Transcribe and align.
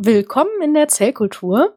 willkommen 0.00 0.62
in 0.62 0.74
der 0.74 0.88
Zellkultur. 0.88 1.76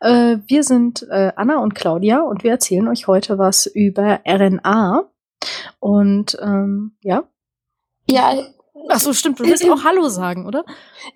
Äh, 0.00 0.38
wir 0.46 0.64
sind 0.64 1.06
äh, 1.10 1.32
Anna 1.36 1.58
und 1.58 1.74
Claudia 1.74 2.20
und 2.22 2.42
wir 2.42 2.52
erzählen 2.52 2.88
euch 2.88 3.06
heute 3.06 3.38
was 3.38 3.66
über 3.66 4.20
RNA. 4.26 5.04
Und 5.78 6.38
ähm, 6.40 6.96
ja. 7.02 7.24
Ja. 8.08 8.32
Ach 8.88 9.00
so, 9.00 9.12
stimmt. 9.12 9.38
Du 9.38 9.44
willst 9.44 9.68
auch 9.68 9.84
Hallo 9.84 10.08
sagen, 10.08 10.46
oder? 10.46 10.64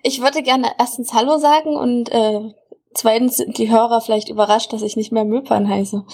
Ich 0.03 0.21
würde 0.21 0.43
gerne 0.43 0.71
erstens 0.77 1.11
Hallo 1.13 1.39
sagen 1.39 1.75
und 1.75 2.11
äh, 2.11 2.53
zweitens 2.93 3.37
sind 3.37 3.57
die 3.57 3.71
Hörer 3.71 3.99
vielleicht 4.01 4.29
überrascht, 4.29 4.71
dass 4.73 4.83
ich 4.83 4.95
nicht 4.95 5.11
mehr 5.11 5.25
Möpern 5.25 5.67
heiße. 5.67 6.05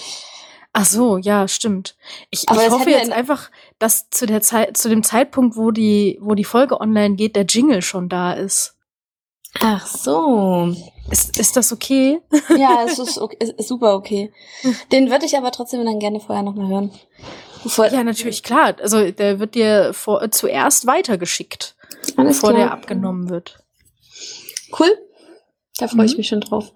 Ach 0.72 0.86
so, 0.86 1.18
ja, 1.18 1.48
stimmt. 1.48 1.96
Ich, 2.30 2.44
ich 2.44 2.70
hoffe 2.70 2.90
jetzt 2.90 3.12
einfach, 3.12 3.50
dass 3.78 4.08
zu 4.08 4.24
der 4.24 4.40
Zeit, 4.40 4.76
zu 4.76 4.88
dem 4.88 5.02
Zeitpunkt, 5.02 5.56
wo 5.56 5.70
die, 5.70 6.18
wo 6.22 6.34
die 6.34 6.44
Folge 6.44 6.80
online 6.80 7.16
geht, 7.16 7.36
der 7.36 7.44
Jingle 7.44 7.82
schon 7.82 8.08
da 8.08 8.32
ist. 8.32 8.79
Ach 9.58 9.86
so. 9.86 10.74
Ist, 11.10 11.38
ist 11.38 11.56
das 11.56 11.72
okay? 11.72 12.20
Ja, 12.56 12.84
es 12.86 12.98
ist, 12.98 13.18
okay, 13.18 13.36
ist 13.40 13.68
super 13.68 13.94
okay. 13.94 14.32
Den 14.92 15.10
würde 15.10 15.26
ich 15.26 15.36
aber 15.36 15.50
trotzdem 15.50 15.84
dann 15.84 15.98
gerne 15.98 16.20
vorher 16.20 16.44
nochmal 16.44 16.68
hören. 16.68 16.92
Bevor 17.62 17.88
ja, 17.88 18.04
natürlich, 18.04 18.42
klar. 18.42 18.76
Also 18.80 19.10
der 19.10 19.40
wird 19.40 19.54
dir 19.54 19.92
vor, 19.92 20.30
zuerst 20.30 20.86
weitergeschickt, 20.86 21.74
Alles 22.16 22.36
bevor 22.36 22.50
klar. 22.50 22.62
der 22.62 22.72
abgenommen 22.72 23.28
wird. 23.28 23.58
Cool. 24.78 24.96
Da 25.78 25.88
freue 25.88 26.02
mhm. 26.02 26.06
ich 26.06 26.16
mich 26.16 26.28
schon 26.28 26.40
drauf. 26.40 26.72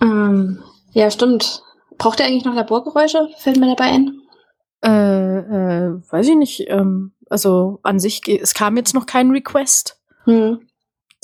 Ähm, 0.00 0.62
ja, 0.92 1.10
stimmt. 1.10 1.62
Braucht 1.98 2.20
ihr 2.20 2.26
eigentlich 2.26 2.44
noch 2.44 2.54
Laborgeräusche? 2.54 3.28
Fällt 3.38 3.58
mir 3.58 3.74
dabei 3.74 3.90
ein? 3.90 4.22
Äh, 4.82 5.38
äh, 5.38 6.00
weiß 6.10 6.28
ich 6.28 6.36
nicht. 6.36 6.64
Ähm, 6.68 7.12
also 7.28 7.78
an 7.82 8.00
sich, 8.00 8.26
es 8.28 8.54
kam 8.54 8.76
jetzt 8.76 8.94
noch 8.94 9.06
kein 9.06 9.30
Request. 9.30 10.00
Hm. 10.24 10.66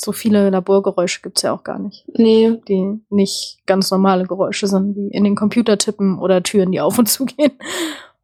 So 0.01 0.12
viele 0.12 0.48
Laborgeräusche 0.51 1.23
gibt's 1.23 1.43
ja 1.43 1.52
auch 1.52 1.65
gar 1.65 1.80
nicht. 1.80 2.05
Nee. 2.07 2.61
Die 2.69 3.01
nicht 3.11 3.59
ganz 3.66 3.91
normale 3.91 4.27
Geräusche 4.27 4.68
sind, 4.68 4.95
wie 4.95 5.09
in 5.09 5.24
den 5.24 5.35
Computer 5.35 5.77
tippen 5.77 6.21
oder 6.21 6.43
Türen, 6.43 6.71
die 6.71 6.80
auf 6.80 6.99
und 6.99 7.07
zu 7.07 7.24
gehen. 7.24 7.59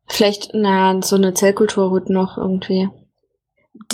Vielleicht, 0.06 0.50
na, 0.52 1.02
so 1.02 1.17
eine 1.17 1.34
Zellkulturhut 1.34 2.11
noch 2.11 2.39
irgendwie. 2.39 2.89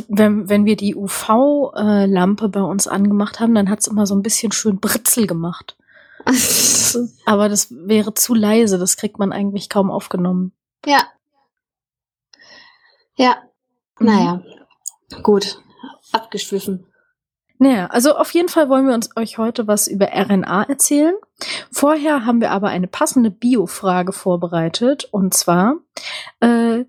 Wenn, 0.08 0.48
wenn 0.50 0.66
wir 0.66 0.76
die 0.76 0.94
UV-Lampe 0.94 2.50
bei 2.50 2.60
uns 2.60 2.86
angemacht 2.86 3.40
haben, 3.40 3.54
dann 3.54 3.70
hat's 3.70 3.86
immer 3.86 4.06
so 4.06 4.14
ein 4.14 4.22
bisschen 4.22 4.52
schön 4.52 4.78
Britzel 4.78 5.26
gemacht. 5.26 5.78
Aber 7.24 7.48
das 7.48 7.68
wäre 7.70 8.12
zu 8.12 8.34
leise, 8.34 8.78
das 8.78 8.98
kriegt 8.98 9.18
man 9.18 9.32
eigentlich 9.32 9.70
kaum 9.70 9.90
aufgenommen. 9.90 10.52
Ja. 10.84 11.04
Ja. 13.16 13.36
Mhm. 13.98 14.06
Naja. 14.06 14.42
Gut. 15.22 15.62
Abgeschwiffen. 16.12 16.89
Naja, 17.62 17.88
also 17.88 18.16
auf 18.16 18.32
jeden 18.32 18.48
Fall 18.48 18.70
wollen 18.70 18.86
wir 18.86 18.94
uns 18.94 19.10
euch 19.16 19.36
heute 19.36 19.66
was 19.66 19.86
über 19.86 20.06
RNA 20.14 20.62
erzählen. 20.62 21.14
Vorher 21.70 22.24
haben 22.24 22.40
wir 22.40 22.52
aber 22.52 22.68
eine 22.68 22.86
passende 22.86 23.30
Bio-Frage 23.30 24.14
vorbereitet. 24.14 25.10
Und 25.12 25.34
zwar 25.34 25.76
äh, 26.40 26.86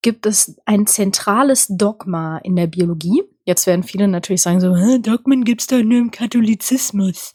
gibt 0.00 0.24
es 0.26 0.60
ein 0.64 0.86
zentrales 0.86 1.66
Dogma 1.68 2.38
in 2.38 2.54
der 2.54 2.68
Biologie. 2.68 3.24
Jetzt 3.44 3.66
werden 3.66 3.82
viele 3.82 4.06
natürlich 4.06 4.42
sagen 4.42 4.60
so, 4.60 4.76
Dogmen 4.98 5.42
gibt's 5.42 5.66
doch 5.66 5.82
nur 5.82 5.98
im 5.98 6.12
Katholizismus. 6.12 7.32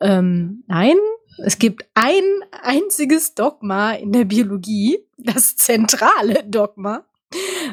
Ähm, 0.00 0.64
nein, 0.66 0.96
es 1.38 1.60
gibt 1.60 1.84
ein 1.94 2.24
einziges 2.50 3.36
Dogma 3.36 3.92
in 3.92 4.10
der 4.10 4.24
Biologie, 4.24 4.98
das 5.18 5.54
zentrale 5.54 6.42
Dogma 6.42 7.04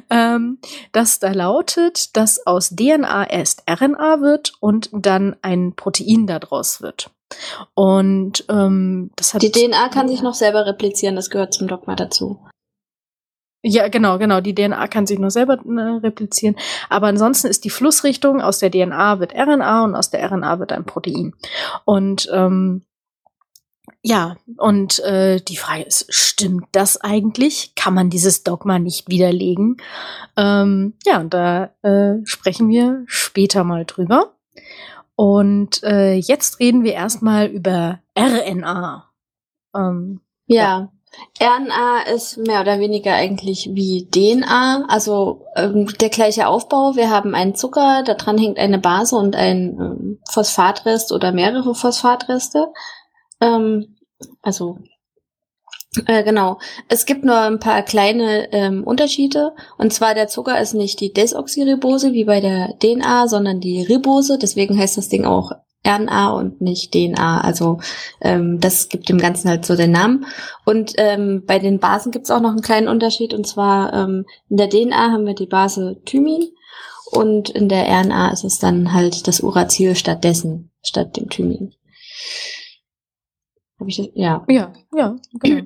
ähm, 0.10 0.60
das 0.92 1.20
da 1.20 1.32
lautet, 1.32 2.16
dass 2.16 2.46
aus 2.46 2.70
DNA 2.76 3.30
erst 3.30 3.64
RNA 3.70 4.22
wird 4.22 4.54
und 4.60 4.90
dann 4.94 5.36
ein 5.42 5.74
Protein 5.76 6.28
daraus 6.28 6.82
wird. 6.82 7.10
Und 7.74 8.46
ähm, 8.50 9.12
das 9.16 9.34
hat 9.34 9.42
die 9.42 9.52
DNA 9.52 9.90
kann 9.90 10.08
sich 10.08 10.22
noch 10.22 10.34
selber 10.34 10.66
replizieren, 10.66 11.16
das 11.16 11.30
gehört 11.30 11.54
zum 11.54 11.68
Dogma 11.68 11.96
dazu. 11.96 12.40
Ja, 13.64 13.90
genau, 13.90 14.18
genau. 14.18 14.42
Die 14.42 14.56
DNA 14.56 14.88
kann 14.88 15.06
sich 15.06 15.20
nur 15.20 15.30
selber 15.30 15.54
äh, 15.54 16.00
replizieren. 16.00 16.56
Aber 16.90 17.08
ansonsten 17.08 17.48
ist 17.48 17.64
die 17.64 17.70
Flussrichtung, 17.70 18.42
aus 18.42 18.58
der 18.58 18.72
DNA 18.72 19.20
wird 19.20 19.36
RNA 19.36 19.84
und 19.84 19.96
aus 19.96 20.10
der 20.10 20.30
RNA 20.32 20.60
wird 20.60 20.72
ein 20.72 20.86
Protein. 20.86 21.36
Und 21.86 22.28
ähm, 22.34 22.84
ja, 24.04 24.38
und 24.58 25.00
äh, 25.00 25.40
die 25.42 25.58
Frage 25.58 25.84
ist, 25.84 26.08
stimmt 26.10 26.66
das 26.72 27.00
eigentlich? 27.00 27.76
Kann 27.76 27.94
man 27.94 28.10
dieses 28.10 28.44
Dogma 28.44 28.80
nicht 28.80 29.10
widerlegen? 29.10 29.78
Ähm, 30.36 30.96
ja, 31.06 31.20
und 31.20 31.34
da 31.34 31.72
äh, 31.84 32.16
sprechen 32.26 32.68
wir 32.70 33.04
später 33.06 33.64
mal 33.64 33.86
drüber. 33.86 34.34
Und 35.16 35.84
äh, 35.84 36.16
jetzt 36.16 36.60
reden 36.60 36.84
wir 36.84 36.94
erstmal 36.94 37.46
über 37.46 38.00
RNA. 38.18 39.08
Ähm, 39.76 40.22
ja. 40.48 40.90
ja. 41.40 41.58
RNA 41.58 42.14
ist 42.14 42.38
mehr 42.38 42.62
oder 42.62 42.80
weniger 42.80 43.14
eigentlich 43.14 43.70
wie 43.74 44.10
DNA, 44.10 44.86
also 44.88 45.46
ähm, 45.56 45.88
der 46.00 46.10
gleiche 46.10 46.48
Aufbau. 46.48 46.96
Wir 46.96 47.12
haben 47.12 47.36
einen 47.36 47.54
Zucker, 47.54 48.02
da 48.04 48.16
dran 48.16 48.38
hängt 48.38 48.58
eine 48.58 48.80
Base 48.80 49.16
und 49.16 49.36
ein 49.36 49.78
ähm, 49.80 50.20
Phosphatrest 50.28 51.12
oder 51.12 51.32
mehrere 51.32 51.76
Phosphatreste. 51.76 52.70
Ähm, 53.42 53.98
also 54.42 54.78
äh, 56.06 56.24
genau. 56.24 56.60
Es 56.88 57.06
gibt 57.06 57.26
nur 57.26 57.38
ein 57.38 57.60
paar 57.60 57.82
kleine 57.82 58.52
ähm, 58.54 58.84
Unterschiede. 58.84 59.54
Und 59.78 59.92
zwar 59.92 60.14
der 60.14 60.28
Zucker 60.28 60.60
ist 60.62 60.74
nicht 60.74 61.02
die 61.02 61.12
Desoxyribose 61.12 62.14
wie 62.14 62.24
bei 62.24 62.40
der 62.40 62.78
DNA, 62.80 63.28
sondern 63.28 63.60
die 63.60 63.82
Ribose. 63.82 64.38
Deswegen 64.38 64.78
heißt 64.78 64.98
das 64.98 65.10
Ding 65.10 65.26
auch 65.26 65.52
RNA 65.86 66.32
und 66.32 66.62
nicht 66.62 66.94
DNA. 66.94 67.42
Also 67.42 67.80
ähm, 68.22 68.60
das 68.62 68.88
gibt 68.88 69.10
dem 69.10 69.18
Ganzen 69.18 69.50
halt 69.50 69.66
so 69.66 69.76
den 69.76 69.92
Namen. 69.92 70.26
Und 70.66 70.94
ähm, 70.98 71.44
bei 71.46 71.60
den 71.60 71.80
Basen 71.80 72.12
gibt 72.12 72.26
es 72.26 72.32
auch 72.32 72.42
noch 72.42 72.52
einen 72.52 72.62
kleinen 72.62 72.88
Unterschied. 72.88 73.34
Und 73.34 73.46
zwar 73.46 73.94
ähm, 73.94 74.26
in 74.50 74.58
der 74.58 74.70
DNA 74.70 75.12
haben 75.12 75.26
wir 75.26 75.36
die 75.36 75.48
Base 75.48 76.00
Thymin 76.06 76.52
und 77.12 77.50
in 77.50 77.68
der 77.68 77.88
RNA 77.88 78.32
ist 78.32 78.46
es 78.46 78.60
dann 78.60 78.94
halt 78.94 79.28
das 79.28 79.42
Uracil 79.42 79.96
stattdessen, 79.96 80.72
statt 80.82 81.18
dem 81.18 81.30
Thymin. 81.30 81.74
Hab 83.82 83.88
ich 83.88 83.98
das? 83.98 84.10
Ja. 84.14 84.46
Ja, 84.48 84.72
ja, 84.94 85.16
genau. 85.34 85.64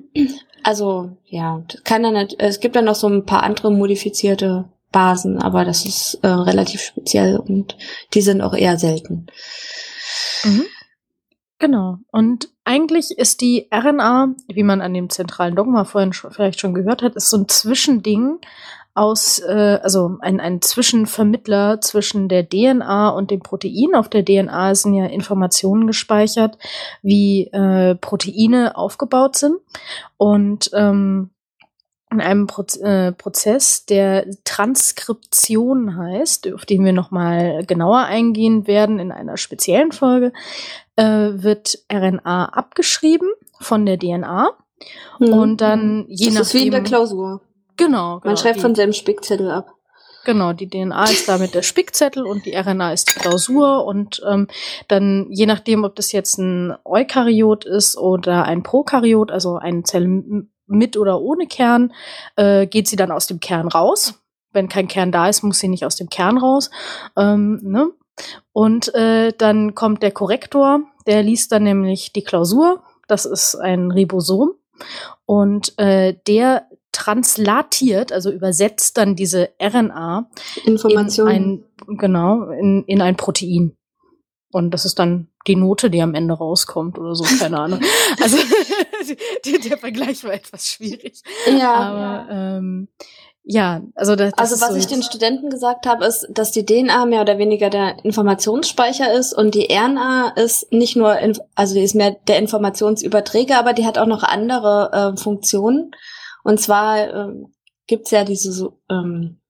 Also, 0.62 1.10
ja, 1.26 1.62
kann 1.84 2.02
dann 2.02 2.16
es 2.38 2.60
gibt 2.60 2.74
dann 2.74 2.86
noch 2.86 2.94
so 2.94 3.08
ein 3.08 3.26
paar 3.26 3.42
andere 3.42 3.70
modifizierte 3.70 4.70
Basen, 4.90 5.38
aber 5.38 5.66
das 5.66 5.84
ist 5.84 6.14
äh, 6.22 6.28
relativ 6.28 6.80
speziell 6.80 7.36
und 7.36 7.76
die 8.14 8.22
sind 8.22 8.40
auch 8.40 8.54
eher 8.54 8.78
selten. 8.78 9.26
Mhm. 10.44 10.64
Genau. 11.58 11.98
Und 12.10 12.48
eigentlich 12.64 13.10
ist 13.10 13.42
die 13.42 13.68
RNA, 13.70 14.34
wie 14.48 14.62
man 14.62 14.80
an 14.80 14.94
dem 14.94 15.10
zentralen 15.10 15.54
Dogma 15.54 15.84
vorhin 15.84 16.14
schon, 16.14 16.32
vielleicht 16.32 16.58
schon 16.58 16.72
gehört 16.72 17.02
hat, 17.02 17.16
ist 17.16 17.28
so 17.28 17.36
ein 17.36 17.48
Zwischending 17.48 18.38
aus, 18.96 19.38
äh, 19.40 19.78
also 19.82 20.16
ein, 20.20 20.40
ein 20.40 20.62
Zwischenvermittler 20.62 21.80
zwischen 21.80 22.28
der 22.28 22.48
DNA 22.48 23.10
und 23.10 23.30
dem 23.30 23.40
Protein. 23.40 23.94
Auf 23.94 24.08
der 24.08 24.24
DNA 24.24 24.74
sind 24.74 24.94
ja 24.94 25.06
Informationen 25.06 25.86
gespeichert, 25.86 26.56
wie 27.02 27.48
äh, 27.52 27.94
Proteine 27.96 28.76
aufgebaut 28.76 29.36
sind. 29.36 29.56
Und 30.16 30.70
ähm, 30.72 31.30
in 32.10 32.20
einem 32.20 32.46
Pro 32.46 32.62
äh, 32.80 33.12
Prozess, 33.12 33.84
der 33.84 34.26
Transkription 34.44 35.96
heißt, 35.96 36.52
auf 36.54 36.64
den 36.64 36.84
wir 36.84 36.92
nochmal 36.92 37.64
genauer 37.66 38.04
eingehen 38.04 38.66
werden 38.66 38.98
in 38.98 39.12
einer 39.12 39.36
speziellen 39.36 39.92
Folge, 39.92 40.32
äh, 40.94 41.04
wird 41.04 41.80
RNA 41.92 42.46
abgeschrieben 42.46 43.28
von 43.60 43.84
der 43.84 43.98
DNA. 43.98 44.52
Mhm. 45.18 45.32
Und 45.32 45.60
dann 45.60 46.06
je 46.08 46.26
das 46.26 46.34
nachdem. 46.34 46.42
Ist 46.42 46.54
wie 46.54 46.66
in 46.66 46.72
der 46.72 46.82
Klausur. 46.82 47.40
Genau. 47.76 48.20
genau 48.20 48.20
Man 48.24 48.36
schreibt 48.36 48.56
die, 48.56 48.60
von 48.60 48.74
seinem 48.74 48.92
Spickzettel 48.92 49.50
ab. 49.50 49.72
Genau, 50.24 50.52
die 50.52 50.68
DNA 50.68 51.04
ist 51.04 51.28
damit 51.28 51.54
der 51.54 51.62
Spickzettel 51.62 52.26
und 52.26 52.46
die 52.46 52.56
RNA 52.56 52.92
ist 52.92 53.14
die 53.14 53.20
Klausur 53.20 53.84
und 53.84 54.20
ähm, 54.28 54.48
dann 54.88 55.28
je 55.30 55.46
nachdem, 55.46 55.84
ob 55.84 55.94
das 55.94 56.10
jetzt 56.10 56.38
ein 56.38 56.74
Eukaryot 56.84 57.64
ist 57.64 57.96
oder 57.96 58.44
ein 58.44 58.64
Prokaryot, 58.64 59.30
also 59.30 59.56
eine 59.56 59.84
Zelle 59.84 60.46
mit 60.66 60.96
oder 60.96 61.20
ohne 61.20 61.46
Kern, 61.46 61.92
äh, 62.34 62.66
geht 62.66 62.88
sie 62.88 62.96
dann 62.96 63.12
aus 63.12 63.28
dem 63.28 63.38
Kern 63.38 63.68
raus. 63.68 64.14
Wenn 64.52 64.68
kein 64.68 64.88
Kern 64.88 65.12
da 65.12 65.28
ist, 65.28 65.44
muss 65.44 65.60
sie 65.60 65.68
nicht 65.68 65.84
aus 65.84 65.94
dem 65.94 66.08
Kern 66.08 66.38
raus. 66.38 66.70
Ähm, 67.16 67.60
ne? 67.62 67.92
Und 68.52 68.92
äh, 68.94 69.32
dann 69.36 69.76
kommt 69.76 70.02
der 70.02 70.10
Korrektor, 70.10 70.80
der 71.06 71.22
liest 71.22 71.52
dann 71.52 71.62
nämlich 71.62 72.12
die 72.12 72.24
Klausur. 72.24 72.82
Das 73.06 73.26
ist 73.26 73.54
ein 73.54 73.92
Ribosom. 73.92 74.54
Und 75.24 75.78
äh, 75.78 76.14
der 76.26 76.66
translatiert, 76.96 78.10
also 78.10 78.30
übersetzt 78.30 78.96
dann 78.96 79.14
diese 79.16 79.50
RNA 79.62 80.30
Information. 80.64 81.28
in 81.28 81.64
ein, 81.86 81.96
genau, 81.98 82.50
in, 82.50 82.84
in 82.86 83.02
ein 83.02 83.16
Protein. 83.16 83.76
Und 84.50 84.70
das 84.70 84.86
ist 84.86 84.98
dann 84.98 85.28
die 85.46 85.56
Note, 85.56 85.90
die 85.90 86.00
am 86.00 86.14
Ende 86.14 86.34
rauskommt 86.34 86.98
oder 86.98 87.14
so, 87.14 87.24
keine 87.38 87.60
Ahnung. 87.60 87.80
Also 88.22 88.38
der, 89.44 89.58
der 89.58 89.78
Vergleich 89.78 90.24
war 90.24 90.32
etwas 90.32 90.68
schwierig. 90.68 91.20
Ja. 91.46 91.74
Aber 91.74 92.32
ähm, 92.32 92.88
ja, 93.48 93.82
also 93.94 94.16
das, 94.16 94.32
das 94.32 94.52
Also 94.52 94.64
was 94.64 94.72
so 94.72 94.76
ich 94.76 94.86
den 94.86 95.04
Studenten 95.04 95.50
gesagt 95.50 95.86
habe, 95.86 96.04
ist, 96.04 96.26
dass 96.30 96.50
die 96.50 96.66
DNA 96.66 97.06
mehr 97.06 97.20
oder 97.20 97.38
weniger 97.38 97.70
der 97.70 98.04
Informationsspeicher 98.04 99.12
ist 99.12 99.34
und 99.34 99.54
die 99.54 99.68
RNA 99.70 100.32
ist 100.36 100.72
nicht 100.72 100.96
nur, 100.96 101.16
also 101.54 101.74
die 101.74 101.82
ist 101.82 101.94
mehr 101.94 102.16
der 102.26 102.38
Informationsüberträger, 102.38 103.58
aber 103.58 103.72
die 103.72 103.86
hat 103.86 103.98
auch 103.98 104.06
noch 104.06 104.24
andere 104.24 105.14
äh, 105.14 105.20
Funktionen. 105.20 105.92
Und 106.46 106.60
zwar 106.60 106.98
äh, 106.98 107.34
gibt's 107.88 108.12
ja 108.12 108.22
diese 108.22 108.72
ähm, 108.88 109.40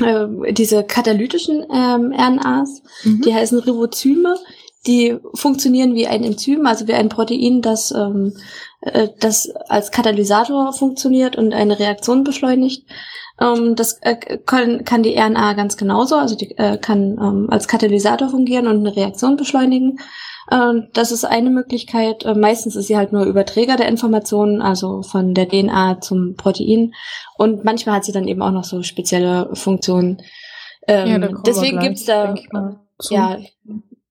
äh, 0.00 0.52
diese 0.52 0.82
katalytischen 0.82 1.64
ähm, 1.72 2.12
RNAs, 2.12 2.82
mhm. 3.04 3.20
die 3.20 3.32
heißen 3.32 3.60
Ribozyme, 3.60 4.36
die 4.84 5.16
funktionieren 5.34 5.94
wie 5.94 6.08
ein 6.08 6.24
Enzym, 6.24 6.66
also 6.66 6.88
wie 6.88 6.94
ein 6.94 7.08
Protein, 7.08 7.62
das, 7.62 7.92
ähm, 7.92 8.36
äh, 8.80 9.10
das 9.20 9.48
als 9.68 9.92
Katalysator 9.92 10.72
funktioniert 10.72 11.36
und 11.36 11.54
eine 11.54 11.78
Reaktion 11.78 12.24
beschleunigt. 12.24 12.84
Ähm, 13.40 13.76
das 13.76 13.98
äh, 14.02 14.16
kann, 14.44 14.84
kann 14.84 15.04
die 15.04 15.16
RNA 15.16 15.52
ganz 15.52 15.76
genauso, 15.76 16.16
also 16.16 16.34
die 16.34 16.58
äh, 16.58 16.78
kann 16.78 17.16
ähm, 17.20 17.46
als 17.48 17.68
Katalysator 17.68 18.28
fungieren 18.28 18.66
und 18.66 18.78
eine 18.78 18.96
Reaktion 18.96 19.36
beschleunigen. 19.36 20.00
Äh, 20.50 20.72
das 20.92 21.12
ist 21.12 21.24
eine 21.24 21.50
Möglichkeit. 21.50 22.24
Äh, 22.24 22.34
meistens 22.34 22.76
ist 22.76 22.88
sie 22.88 22.96
halt 22.96 23.12
nur 23.12 23.24
Überträger 23.24 23.76
der 23.76 23.88
Informationen, 23.88 24.62
also 24.62 25.02
von 25.02 25.34
der 25.34 25.48
DNA 25.48 26.00
zum 26.00 26.34
Protein. 26.36 26.92
Und 27.36 27.64
manchmal 27.64 27.96
hat 27.96 28.04
sie 28.04 28.12
dann 28.12 28.28
eben 28.28 28.42
auch 28.42 28.52
noch 28.52 28.64
so 28.64 28.82
spezielle 28.82 29.50
Funktionen. 29.54 30.22
Ähm, 30.86 31.22
ja, 31.22 31.28
deswegen 31.46 31.80
gibt's 31.80 32.04
da, 32.04 32.34
ja, 33.10 33.38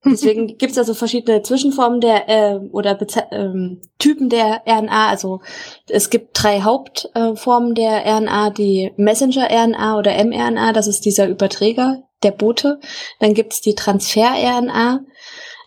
Deswegen 0.06 0.48
gibt 0.58 0.72
es 0.72 0.78
also 0.78 0.94
verschiedene 0.94 1.42
Zwischenformen 1.42 2.02
der 2.02 2.30
äh, 2.30 2.60
oder 2.72 2.96
Beze 2.96 3.24
ähm, 3.32 3.82
Typen 4.00 4.30
der 4.30 4.62
RNA. 4.68 5.10
Also 5.10 5.42
es 5.88 6.10
gibt 6.10 6.32
drei 6.34 6.62
Hauptformen 6.62 7.72
äh, 7.72 7.76
der 7.76 8.06
RNA, 8.06 8.50
die 8.52 8.92
Messenger-RNA 8.98 9.98
oder 9.98 10.24
mRNA, 10.24 10.74
das 10.74 10.88
ist 10.88 11.06
dieser 11.06 11.28
Überträger 11.28 12.04
der 12.24 12.32
Bote. 12.32 12.80
Dann 13.20 13.34
gibt 13.34 13.54
es 13.54 13.62
die 13.62 13.76
Transfer-RNA, 13.76 15.02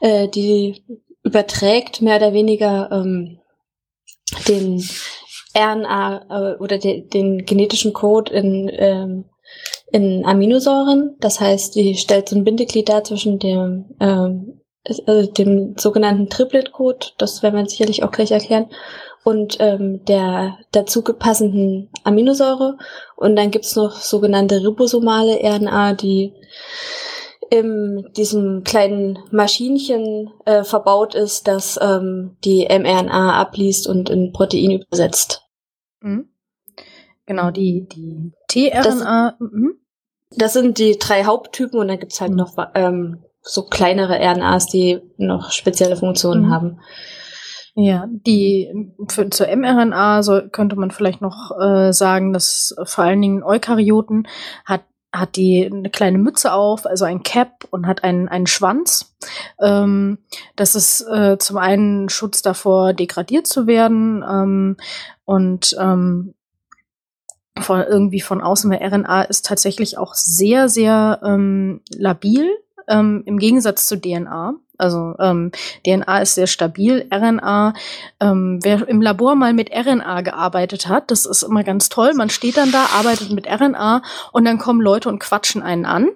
äh, 0.01 0.29
die 0.29 0.85
überträgt 1.23 2.03
mehr 2.03 2.17
oder 2.17 2.33
weniger 2.33 2.91
ähm, 2.93 3.39
den 4.49 4.83
RNA 5.57 6.27
äh, 6.29 6.59
oder 6.59 6.79
de 6.79 7.03
den 7.09 7.45
genetischen 7.45 7.93
Code 7.93 8.33
in 8.33 8.71
ähm, 8.73 9.25
in 9.93 10.25
Aminosäuren. 10.25 11.17
Das 11.21 11.41
heißt, 11.41 11.75
die 11.75 11.97
stellt 11.97 12.29
so 12.29 12.37
ein 12.37 12.45
Bindeglied 12.45 12.89
dar 12.89 13.05
zwischen 13.05 13.39
dem, 13.39 13.87
ähm, 14.01 14.61
also 14.85 15.27
dem 15.27 15.77
sogenannten 15.77 16.29
Triplet-Code, 16.29 17.09
das 17.19 17.43
werden 17.43 17.57
wir 17.57 17.69
sicherlich 17.69 18.03
auch 18.03 18.11
gleich 18.11 18.31
erklären, 18.31 18.69
und 19.25 19.57
ähm, 19.59 20.05
der 20.05 20.59
dazu 20.71 21.03
gepassenden 21.03 21.91
Aminosäure. 22.05 22.79
Und 23.17 23.35
dann 23.35 23.51
gibt's 23.51 23.75
noch 23.75 23.97
sogenannte 23.97 24.63
ribosomale 24.63 25.41
RNA, 25.43 25.95
die 25.95 26.33
in 27.51 28.09
diesem 28.17 28.65
kleinen 28.65 29.19
Maschinchen 29.31 30.31
äh, 30.45 30.65
verbaut 30.65 31.15
ist, 31.15 31.47
das 31.49 31.79
ähm, 31.81 32.37
die 32.45 32.67
mRNA 32.69 33.41
abliest 33.41 33.89
und 33.89 34.11
in 34.11 34.33
Protein 34.33 34.83
übersetzt. 34.83 35.43
Mhm. 36.01 36.29
Genau, 37.27 37.51
die, 37.51 37.87
die 37.89 38.33
tRNA. 38.49 39.37
Das, 39.39 39.41
mhm. 39.41 39.75
das 40.31 40.53
sind 40.53 40.79
die 40.79 40.99
drei 40.99 41.25
Haupttypen 41.25 41.79
und 41.79 41.89
dann 41.89 41.99
gibt's 41.99 42.21
halt 42.21 42.31
mhm. 42.31 42.37
noch 42.37 42.57
ähm, 42.75 43.25
so 43.43 43.65
kleinere 43.65 44.19
RNAs, 44.19 44.67
die 44.67 45.01
noch 45.17 45.51
spezielle 45.51 45.97
Funktionen 45.97 46.47
mhm. 46.47 46.51
haben. 46.51 46.81
Ja, 47.79 48.07
die 48.09 48.73
für, 49.09 49.29
zur 49.29 49.55
mRNA 49.55 50.23
so 50.23 50.41
könnte 50.51 50.77
man 50.77 50.91
vielleicht 50.91 51.21
noch 51.21 51.51
äh, 51.61 51.93
sagen, 51.93 52.33
dass 52.33 52.75
vor 52.85 53.05
allen 53.05 53.21
Dingen 53.21 53.43
Eukaryoten 53.43 54.27
hat 54.65 54.83
hat 55.13 55.37
die 55.37 55.65
eine 55.65 55.91
kleine 55.91 56.19
Mütze 56.19 56.53
auf, 56.53 56.87
also 56.87 57.05
ein 57.05 57.23
Cap 57.23 57.67
und 57.71 57.87
hat 57.87 58.05
einen, 58.05 58.29
einen 58.29 58.47
Schwanz. 58.47 59.17
Ähm, 59.61 60.19
das 60.57 60.75
ist 60.75 61.01
äh, 61.03 61.39
zum 61.39 61.59
einen 61.59 62.09
Schutz 62.09 62.43
davor, 62.43 62.93
degradiert 62.93 63.47
zu 63.47 63.67
werden 63.67 64.25
ähm, 64.29 64.77
und 65.25 65.77
ähm, 65.81 66.35
von, 67.59 67.83
irgendwie 67.83 68.21
von 68.21 68.43
außen, 68.43 68.71
weil 68.71 68.87
RNA 68.87 69.23
ist 69.23 69.47
tatsächlich 69.47 69.97
auch 69.99 70.15
sehr, 70.15 70.69
sehr 70.69 71.21
ähm, 71.25 71.81
labil 71.91 72.49
ähm, 72.89 73.23
im 73.27 73.39
Gegensatz 73.39 73.89
zu 73.89 74.01
DNA. 74.01 74.55
Also 74.79 75.15
ähm, 75.19 75.53
DNA 75.85 76.19
ist 76.21 76.35
sehr 76.35 76.47
stabil, 76.47 77.07
RNA. 77.13 77.75
Ähm, 78.21 78.59
wer 78.63 78.89
im 78.89 79.01
Labor 79.03 79.35
mal 79.35 79.53
mit 79.53 79.71
RNA 79.71 80.23
gearbeitet 80.23 80.89
hat, 80.89 81.11
das 81.11 81.27
ist 81.27 81.43
immer 81.43 81.65
ganz 81.65 81.89
toll. 81.89 82.15
Man 82.15 82.31
steht 82.31 82.57
dann 82.57 82.73
da, 82.73 82.87
arbeitet 82.99 83.33
mit 83.33 83.47
RNA 83.47 84.03
und 84.33 84.45
dann 84.45 84.59
kommen 84.59 84.81
Leute 84.81 85.09
und 85.09 85.19
quatschen 85.19 85.63
einen 85.63 85.87
an. 85.87 86.09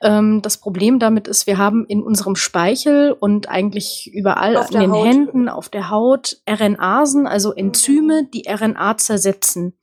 Ähm, 0.00 0.42
das 0.42 0.58
Problem 0.58 0.98
damit 0.98 1.28
ist, 1.28 1.46
wir 1.46 1.58
haben 1.58 1.84
in 1.86 2.02
unserem 2.02 2.36
Speichel 2.36 3.12
und 3.12 3.48
eigentlich 3.48 4.10
überall 4.12 4.54
in 4.70 4.80
den 4.80 4.92
Haut. 4.92 5.06
Händen, 5.06 5.48
auf 5.48 5.68
der 5.68 5.90
Haut 5.90 6.38
RNAsen, 6.48 7.26
also 7.26 7.52
Enzyme, 7.52 8.24
die 8.32 8.44
RNA 8.48 8.96
zersetzen. 8.98 9.74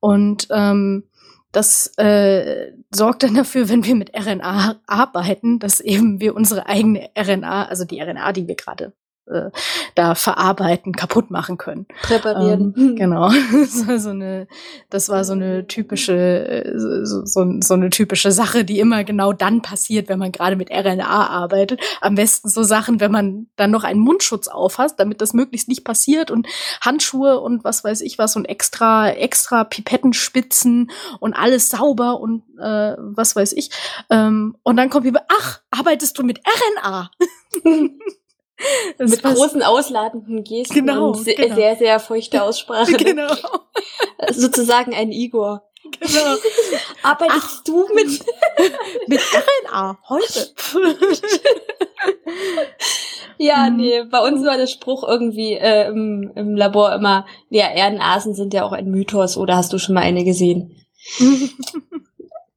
Und 0.00 0.48
ähm, 0.50 1.04
das 1.54 1.86
äh, 1.98 2.72
sorgt 2.90 3.22
dann 3.22 3.34
dafür, 3.34 3.68
wenn 3.68 3.84
wir 3.84 3.94
mit 3.94 4.10
RNA 4.14 4.80
arbeiten, 4.86 5.58
dass 5.58 5.80
eben 5.80 6.20
wir 6.20 6.34
unsere 6.34 6.66
eigene 6.66 7.10
RNA, 7.16 7.66
also 7.66 7.84
die 7.84 8.00
RNA, 8.00 8.32
die 8.32 8.48
wir 8.48 8.56
gerade 8.56 8.92
äh, 9.26 9.50
da 9.94 10.14
verarbeiten, 10.14 10.92
kaputt 10.92 11.30
machen 11.30 11.56
können. 11.56 11.86
Präparieren. 12.02 12.74
Ähm, 12.76 12.96
genau. 12.96 13.30
Das 13.64 13.88
war 13.88 13.98
so 13.98 14.10
eine, 14.10 14.46
das 14.90 15.08
war 15.08 15.24
so 15.24 15.32
eine 15.32 15.66
typische, 15.66 16.14
äh, 16.14 16.78
so, 16.78 17.24
so, 17.24 17.60
so, 17.60 17.74
eine 17.74 17.90
typische 17.90 18.30
Sache, 18.30 18.64
die 18.64 18.78
immer 18.78 19.04
genau 19.04 19.32
dann 19.32 19.62
passiert, 19.62 20.08
wenn 20.08 20.18
man 20.18 20.32
gerade 20.32 20.56
mit 20.56 20.70
RNA 20.70 21.28
arbeitet. 21.28 21.80
Am 22.00 22.14
besten 22.14 22.48
so 22.48 22.62
Sachen, 22.62 23.00
wenn 23.00 23.10
man 23.10 23.46
dann 23.56 23.70
noch 23.70 23.84
einen 23.84 24.00
Mundschutz 24.00 24.48
aufhast, 24.48 25.00
damit 25.00 25.20
das 25.20 25.32
möglichst 25.32 25.68
nicht 25.68 25.84
passiert 25.84 26.30
und 26.30 26.46
Handschuhe 26.80 27.40
und 27.40 27.64
was 27.64 27.84
weiß 27.84 28.02
ich 28.02 28.18
was 28.18 28.36
und 28.36 28.44
extra, 28.44 29.10
extra 29.10 29.64
Pipettenspitzen 29.64 30.90
und 31.20 31.34
alles 31.34 31.70
sauber 31.70 32.20
und 32.20 32.42
äh, 32.58 32.96
was 32.98 33.36
weiß 33.36 33.52
ich. 33.54 33.70
Ähm, 34.10 34.56
und 34.62 34.76
dann 34.76 34.90
kommt 34.90 35.06
über, 35.06 35.22
ach, 35.28 35.60
arbeitest 35.70 36.18
du 36.18 36.22
mit 36.22 36.40
RNA? 36.40 37.10
Das 38.98 39.10
Mit 39.10 39.22
großen 39.22 39.62
ausladenden 39.62 40.44
Gesten 40.44 40.86
genau, 40.86 41.08
und 41.08 41.24
se 41.24 41.34
genau. 41.34 41.54
sehr, 41.54 41.76
sehr 41.76 42.00
feuchte 42.00 42.42
Aussprache. 42.44 42.92
genau. 42.92 43.34
Sozusagen 44.30 44.94
ein 44.94 45.12
Igor. 45.12 45.62
Genau. 46.00 46.36
Arbeitest 47.02 47.60
Ach, 47.60 47.64
du 47.64 47.86
mit 47.94 48.24
mit 49.06 49.20
RNA 49.20 49.98
heute? 50.08 50.54
ja, 53.38 53.68
mhm. 53.68 53.76
nee, 53.76 54.02
bei 54.04 54.20
uns 54.20 54.44
war 54.46 54.56
der 54.56 54.66
Spruch 54.66 55.06
irgendwie 55.06 55.54
äh, 55.54 55.88
im, 55.88 56.32
im 56.34 56.56
Labor 56.56 56.94
immer, 56.94 57.26
ja, 57.50 57.66
RNAsen 57.66 58.34
sind 58.34 58.54
ja 58.54 58.64
auch 58.64 58.72
ein 58.72 58.90
Mythos, 58.90 59.36
oder 59.36 59.56
hast 59.56 59.72
du 59.72 59.78
schon 59.78 59.94
mal 59.94 60.02
eine 60.02 60.24
gesehen? 60.24 60.86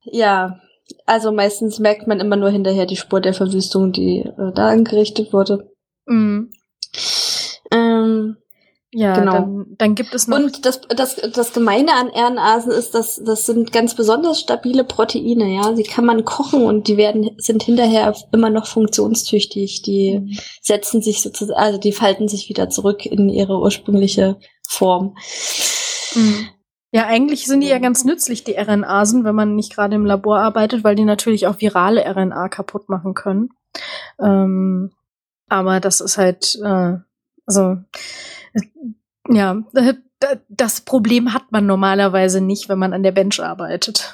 ja, 0.03 0.61
also 1.05 1.33
meistens 1.33 1.79
merkt 1.79 2.07
man 2.07 2.21
immer 2.21 2.37
nur 2.37 2.49
hinterher 2.49 2.85
die 2.85 2.95
Spur 2.95 3.19
der 3.19 3.33
Verwüstung, 3.33 3.91
die 3.91 4.19
äh, 4.19 4.53
da 4.53 4.69
angerichtet 4.69 5.33
wurde. 5.33 5.69
Mhm. 6.07 6.51
Ähm, 7.71 8.37
ja, 8.93 9.13
genau. 9.13 9.33
Dann, 9.33 9.65
dann 9.77 9.95
gibt 9.95 10.15
es 10.15 10.27
noch. 10.27 10.37
Und 10.37 10.65
das, 10.65 10.81
das, 10.81 11.17
das 11.17 11.53
Gemeine 11.53 11.93
an 11.93 12.09
RNAsen 12.09 12.71
ist, 12.71 12.95
dass 12.95 13.21
das 13.23 13.45
sind 13.45 13.71
ganz 13.73 13.95
besonders 13.95 14.39
stabile 14.39 14.85
Proteine, 14.85 15.53
ja. 15.53 15.75
Sie 15.75 15.83
kann 15.83 16.05
man 16.05 16.23
kochen 16.23 16.63
und 16.63 16.87
die 16.87 16.97
werden, 16.97 17.29
sind 17.37 17.63
hinterher 17.63 18.15
immer 18.31 18.49
noch 18.49 18.65
funktionstüchtig. 18.65 19.81
Die 19.81 20.19
mhm. 20.19 20.39
setzen 20.61 21.01
sich 21.01 21.21
sozusagen, 21.21 21.59
also 21.59 21.77
die 21.77 21.91
falten 21.91 22.27
sich 22.27 22.47
wieder 22.49 22.69
zurück 22.69 23.05
in 23.05 23.29
ihre 23.29 23.59
ursprüngliche 23.59 24.37
Form. 24.67 25.15
Mhm. 26.15 26.47
Ja, 26.91 27.05
eigentlich 27.05 27.45
sind 27.45 27.61
die 27.61 27.67
ja 27.67 27.79
ganz 27.79 28.05
nützlich, 28.05 28.45
die 28.45 28.55
RNAsen, 28.57 29.25
wenn 29.25 29.35
man 29.35 29.55
nicht 29.55 29.75
gerade 29.75 29.95
im 29.95 30.05
Labor 30.05 30.39
arbeitet, 30.39 30.85
weil 30.85 30.95
die 30.95 31.03
natürlich 31.03 31.45
auch 31.45 31.59
virale 31.59 32.05
RNA 32.05 32.47
kaputt 32.47 32.87
machen 32.87 33.13
können. 33.13 33.49
Ähm, 34.19 34.91
aber 35.47 35.79
das 35.79 36.01
ist 36.01 36.17
halt, 36.17 36.59
äh, 36.63 36.97
also, 37.45 37.77
ja, 39.29 39.63
das 40.49 40.81
Problem 40.81 41.33
hat 41.33 41.51
man 41.51 41.65
normalerweise 41.65 42.41
nicht, 42.41 42.69
wenn 42.69 42.79
man 42.79 42.93
an 42.93 43.03
der 43.03 43.11
Bench 43.11 43.41
arbeitet. 43.41 44.13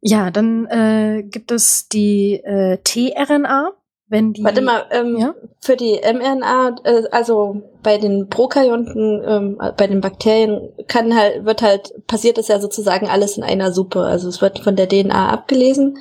Ja, 0.00 0.30
dann 0.30 0.66
äh, 0.66 1.24
gibt 1.24 1.50
es 1.50 1.88
die 1.88 2.34
äh, 2.34 2.78
tRNA. 2.84 3.72
Wenn 4.08 4.32
die, 4.32 4.44
Warte 4.44 4.62
mal, 4.62 4.84
ähm, 4.92 5.16
ja? 5.18 5.34
für 5.60 5.76
die 5.76 6.00
mRNA, 6.00 6.76
äh, 6.84 7.02
also 7.10 7.62
bei 7.82 7.98
den 7.98 8.28
Prokaryonten, 8.28 9.22
ähm, 9.26 9.58
bei 9.76 9.88
den 9.88 10.00
Bakterien 10.00 10.72
kann 10.86 11.16
halt, 11.16 11.44
wird 11.44 11.62
halt, 11.62 11.92
passiert 12.06 12.38
das 12.38 12.48
ja 12.48 12.60
sozusagen 12.60 13.08
alles 13.08 13.36
in 13.36 13.42
einer 13.42 13.72
Suppe. 13.72 14.02
Also 14.02 14.28
es 14.28 14.40
wird 14.40 14.60
von 14.60 14.76
der 14.76 14.88
DNA 14.88 15.30
abgelesen 15.30 15.98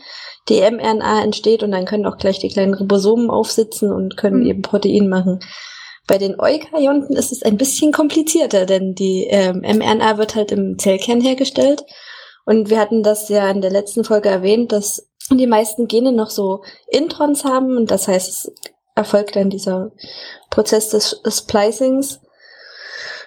die 0.50 0.62
mRNA 0.62 1.24
entsteht 1.24 1.64
und 1.64 1.72
dann 1.72 1.86
können 1.86 2.06
auch 2.06 2.18
gleich 2.18 2.40
die 2.40 2.50
kleinen 2.50 2.74
Ribosomen 2.74 3.30
aufsitzen 3.30 3.92
und 3.92 4.18
können 4.18 4.42
mhm. 4.42 4.48
eben 4.48 4.62
Protein 4.62 5.10
machen. 5.10 5.40
Bei 6.08 6.20
den 6.20 6.40
Eukaryonten 6.40 7.16
ist 7.16 7.32
es 7.32 7.42
ein 7.42 7.58
bisschen 7.58 7.92
komplizierter, 7.92 8.66
denn 8.66 8.94
die 8.94 9.26
ähm, 9.28 9.62
mRNA 9.62 10.20
wird 10.20 10.36
halt 10.36 10.52
im 10.52 10.78
Zellkern 10.78 11.20
hergestellt. 11.20 11.84
Und 12.46 12.70
wir 12.70 12.80
hatten 12.80 13.02
das 13.02 13.28
ja 13.30 13.50
in 13.50 13.62
der 13.62 13.72
letzten 13.72 14.04
Folge 14.04 14.30
erwähnt, 14.30 14.72
dass 14.72 15.10
die 15.32 15.48
meisten 15.48 15.88
Gene 15.88 16.12
noch 16.12 16.30
so 16.30 16.64
Introns 16.88 17.44
haben. 17.44 17.78
Und 17.78 17.92
das 17.92 18.08
heißt, 18.08 18.30
es 18.30 18.52
erfolgt 18.96 19.36
dann 19.36 19.50
dieser 19.50 19.92
Prozess 20.50 20.90
des 20.90 21.22
Splicings, 21.28 22.22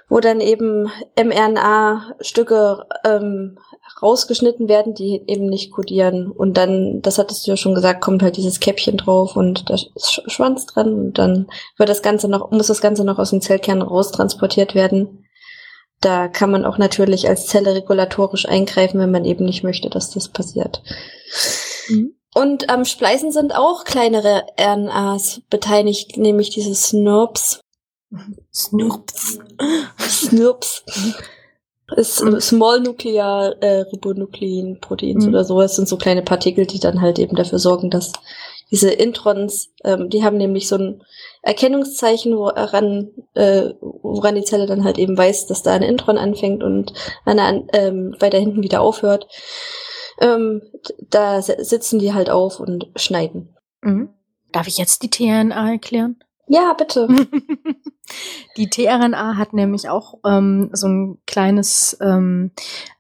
wo 0.08 0.20
dann 0.20 0.40
eben 0.40 0.90
mRNA-Stücke 1.16 2.86
ähm, 3.04 3.58
rausgeschnitten 4.02 4.68
werden, 4.68 4.94
die 4.94 5.22
eben 5.26 5.46
nicht 5.46 5.72
kodieren. 5.72 6.30
Und 6.30 6.56
dann, 6.56 7.02
das 7.02 7.18
hattest 7.18 7.46
du 7.46 7.50
ja 7.52 7.56
schon 7.56 7.74
gesagt, 7.74 8.00
kommt 8.00 8.22
halt 8.22 8.36
dieses 8.36 8.60
Käppchen 8.60 8.96
drauf 8.96 9.36
und 9.36 9.68
der 9.68 9.78
Schwanz 9.98 10.66
dran 10.66 10.94
und 10.94 11.18
dann 11.18 11.48
wird 11.76 11.88
das 11.88 12.02
Ganze 12.02 12.28
noch, 12.28 12.50
muss 12.50 12.68
das 12.68 12.80
Ganze 12.80 13.04
noch 13.04 13.18
aus 13.18 13.30
dem 13.30 13.40
Zellkern 13.40 13.82
raustransportiert 13.82 14.74
werden. 14.74 15.26
Da 16.00 16.28
kann 16.28 16.50
man 16.50 16.64
auch 16.64 16.78
natürlich 16.78 17.28
als 17.28 17.46
Zelle 17.46 17.74
regulatorisch 17.74 18.48
eingreifen, 18.48 19.00
wenn 19.00 19.10
man 19.10 19.24
eben 19.24 19.44
nicht 19.44 19.64
möchte, 19.64 19.90
dass 19.90 20.10
das 20.10 20.28
passiert. 20.28 20.80
Mhm. 21.88 22.14
Und 22.34 22.70
am 22.70 22.84
Spleisen 22.84 23.32
sind 23.32 23.54
auch 23.54 23.84
kleinere 23.84 24.44
RNAs 24.60 25.42
beteiligt, 25.50 26.16
nämlich 26.16 26.50
diese 26.50 26.74
SNRPs. 26.74 27.60
SNRPs. 28.52 29.38
SNRPs. 29.98 30.84
Ist 31.96 32.22
mhm. 32.22 32.40
Small 32.40 32.80
Nuclear 32.80 33.56
äh, 33.62 33.80
Ribonuklein 33.92 34.78
Proteins 34.80 35.24
mhm. 35.24 35.30
oder 35.30 35.44
so. 35.44 35.60
Es 35.60 35.76
sind 35.76 35.88
so 35.88 35.96
kleine 35.96 36.22
Partikel, 36.22 36.66
die 36.66 36.78
dann 36.78 37.00
halt 37.00 37.18
eben 37.18 37.34
dafür 37.34 37.58
sorgen, 37.58 37.88
dass 37.90 38.12
diese 38.70 38.90
Introns, 38.90 39.70
ähm, 39.84 40.10
die 40.10 40.22
haben 40.22 40.36
nämlich 40.36 40.68
so 40.68 40.76
ein 40.76 41.02
Erkennungszeichen, 41.42 42.36
woran, 42.36 43.10
äh, 43.34 43.70
woran 43.80 44.34
die 44.34 44.44
Zelle 44.44 44.66
dann 44.66 44.84
halt 44.84 44.98
eben 44.98 45.16
weiß, 45.16 45.46
dass 45.46 45.62
da 45.62 45.72
ein 45.72 45.82
Intron 45.82 46.18
anfängt 46.18 46.62
und 46.62 46.92
eine 47.24 47.66
ähm, 47.72 48.14
weiter 48.20 48.38
hinten 48.38 48.62
wieder 48.62 48.82
aufhört. 48.82 49.26
Ähm, 50.20 50.62
da 51.10 51.40
sitzen 51.42 51.98
die 51.98 52.12
halt 52.12 52.30
auf 52.30 52.60
und 52.60 52.90
schneiden. 52.96 53.56
Mhm. 53.82 54.10
Darf 54.52 54.66
ich 54.66 54.78
jetzt 54.78 55.02
die 55.02 55.10
tRNA 55.10 55.72
erklären? 55.72 56.16
Ja, 56.48 56.72
bitte. 56.72 57.06
Die 58.56 58.70
tRNA 58.70 59.36
hat 59.36 59.52
nämlich 59.52 59.90
auch 59.90 60.14
ähm, 60.24 60.70
so 60.72 60.88
ein 60.88 61.18
kleines 61.26 61.96
ähm, 62.00 62.52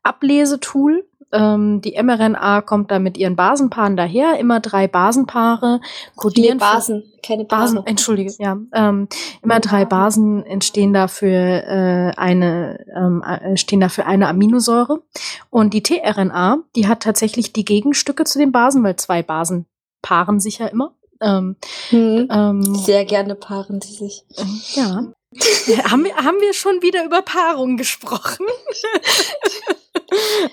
Ablesetool. 0.02 1.07
Ähm, 1.30 1.82
die 1.82 2.00
mRNA 2.02 2.62
kommt 2.62 2.90
da 2.90 2.98
mit 2.98 3.18
ihren 3.18 3.36
Basenpaaren 3.36 3.96
daher, 3.96 4.38
immer 4.38 4.60
drei 4.60 4.88
Basenpaare 4.88 5.80
kodieren. 6.16 6.56
Nee, 6.56 6.60
Basen, 6.60 7.12
keine 7.22 7.44
Basen. 7.44 7.76
Basen 7.76 7.86
entschuldige, 7.86 8.32
ja. 8.38 8.56
Ähm, 8.72 9.08
immer 9.42 9.60
drei 9.60 9.84
Basen 9.84 10.44
entstehen 10.46 10.94
dafür 10.94 11.30
äh, 11.30 12.12
eine 12.16 12.84
ähm, 12.96 13.22
äh, 13.22 13.56
stehen 13.58 13.80
dafür 13.80 14.06
eine 14.06 14.28
Aminosäure 14.28 15.02
und 15.50 15.74
die 15.74 15.82
tRNA, 15.82 16.60
die 16.74 16.88
hat 16.88 17.00
tatsächlich 17.02 17.52
die 17.52 17.64
Gegenstücke 17.64 18.24
zu 18.24 18.38
den 18.38 18.52
Basen, 18.52 18.82
weil 18.82 18.96
zwei 18.96 19.22
Basen 19.22 19.66
paaren 20.00 20.40
sich 20.40 20.58
ja 20.58 20.66
immer. 20.68 20.94
Ähm, 21.20 21.56
hm. 21.90 22.28
ähm, 22.30 22.74
Sehr 22.74 23.04
gerne 23.04 23.34
paaren 23.34 23.80
sie 23.80 23.92
sich. 23.92 24.24
Ja. 24.74 25.04
haben, 25.90 26.04
wir, 26.04 26.16
haben 26.16 26.40
wir 26.40 26.54
schon 26.54 26.80
wieder 26.80 27.04
über 27.04 27.20
Paarung 27.20 27.76
gesprochen? 27.76 28.46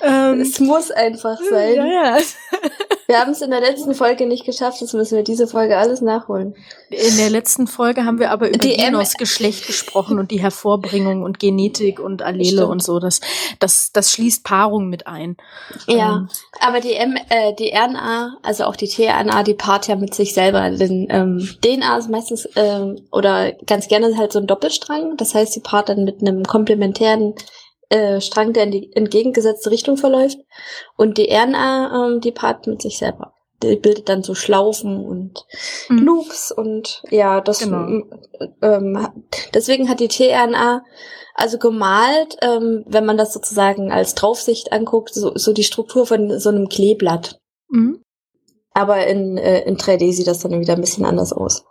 ähm, 0.03 0.41
es 0.41 0.59
muss 0.59 0.91
einfach 0.91 1.37
sein. 1.49 1.75
Ja, 1.75 1.85
ja. 1.85 2.17
Wir 3.07 3.19
haben 3.19 3.31
es 3.31 3.41
in 3.41 3.51
der 3.51 3.61
letzten 3.61 3.93
Folge 3.93 4.25
nicht 4.25 4.45
geschafft, 4.45 4.81
jetzt 4.81 4.93
müssen 4.93 5.15
wir 5.15 5.23
diese 5.23 5.45
Folge 5.45 5.77
alles 5.77 6.01
nachholen. 6.01 6.55
In 6.89 7.17
der 7.17 7.29
letzten 7.29 7.67
Folge 7.67 8.03
haben 8.03 8.17
wir 8.17 8.31
aber 8.31 8.49
über 8.49 8.57
die 8.57 8.75
Geschlecht 9.19 9.67
gesprochen 9.67 10.17
und 10.17 10.31
die 10.31 10.41
Hervorbringung 10.41 11.21
und 11.21 11.37
Genetik 11.37 11.99
und 11.99 12.23
Allele 12.23 12.45
Stimmt. 12.45 12.71
und 12.71 12.83
so. 12.83 12.99
Das, 12.99 13.21
das, 13.59 13.91
das 13.91 14.11
schließt 14.11 14.43
Paarung 14.43 14.89
mit 14.89 15.05
ein. 15.05 15.37
Ja, 15.85 16.15
ähm. 16.15 16.29
aber 16.59 16.79
die, 16.79 16.93
M, 16.93 17.15
äh, 17.29 17.53
die 17.53 17.73
RNA, 17.75 18.37
also 18.41 18.63
auch 18.63 18.75
die 18.75 18.87
tRNA, 18.87 19.43
die 19.43 19.53
paart 19.53 19.87
ja 19.87 19.95
mit 19.95 20.15
sich 20.15 20.33
selber. 20.33 20.71
Denn 20.71 21.05
ähm, 21.11 21.47
DNA 21.63 21.97
ist 21.97 22.09
meistens 22.09 22.49
ähm, 22.55 23.01
oder 23.11 23.51
ganz 23.67 23.87
gerne 23.87 24.17
halt 24.17 24.31
so 24.31 24.39
ein 24.39 24.47
Doppelstrang. 24.47 25.15
Das 25.17 25.35
heißt, 25.35 25.53
sie 25.53 25.59
paart 25.59 25.89
dann 25.89 26.05
mit 26.05 26.21
einem 26.21 26.43
komplementären 26.43 27.35
äh, 27.89 28.21
Strang, 28.21 28.53
der 28.53 28.63
in 28.63 28.71
die 28.71 28.91
entgegengesetzte 28.93 29.71
Richtung 29.71 29.97
verläuft. 29.97 30.39
Und 30.97 31.17
die 31.17 31.29
RNA, 31.31 32.07
ähm, 32.07 32.21
die 32.21 32.31
paart 32.31 32.67
mit 32.67 32.81
sich 32.81 32.97
selber. 32.97 33.33
Die 33.63 33.77
bildet 33.77 34.09
dann 34.09 34.21
so 34.21 34.35
Schlaufen 34.35 35.05
und 35.05 35.45
mhm. 35.89 35.99
Loops 35.99 36.51
und 36.51 37.03
ja, 37.09 37.39
das 37.39 37.59
genau. 37.59 38.03
ähm, 38.61 39.07
deswegen 39.53 39.87
hat 39.87 40.01
die 40.01 40.09
tRNA 40.09 40.83
also 41.35 41.57
gemalt, 41.57 42.37
ähm, 42.41 42.83
wenn 42.87 43.05
man 43.05 43.17
das 43.17 43.33
sozusagen 43.33 43.91
als 43.91 44.15
Draufsicht 44.15 44.71
anguckt, 44.71 45.13
so, 45.13 45.33
so 45.35 45.51
die 45.51 45.63
Struktur 45.63 46.05
von 46.05 46.39
so 46.39 46.49
einem 46.49 46.69
Kleeblatt. 46.69 47.39
Mhm. 47.69 48.01
Aber 48.71 49.05
in, 49.07 49.37
äh, 49.37 49.61
in 49.63 49.77
3D 49.77 50.13
sieht 50.13 50.27
das 50.27 50.39
dann 50.39 50.59
wieder 50.59 50.73
ein 50.73 50.81
bisschen 50.81 51.05
anders 51.05 51.33
aus. 51.33 51.65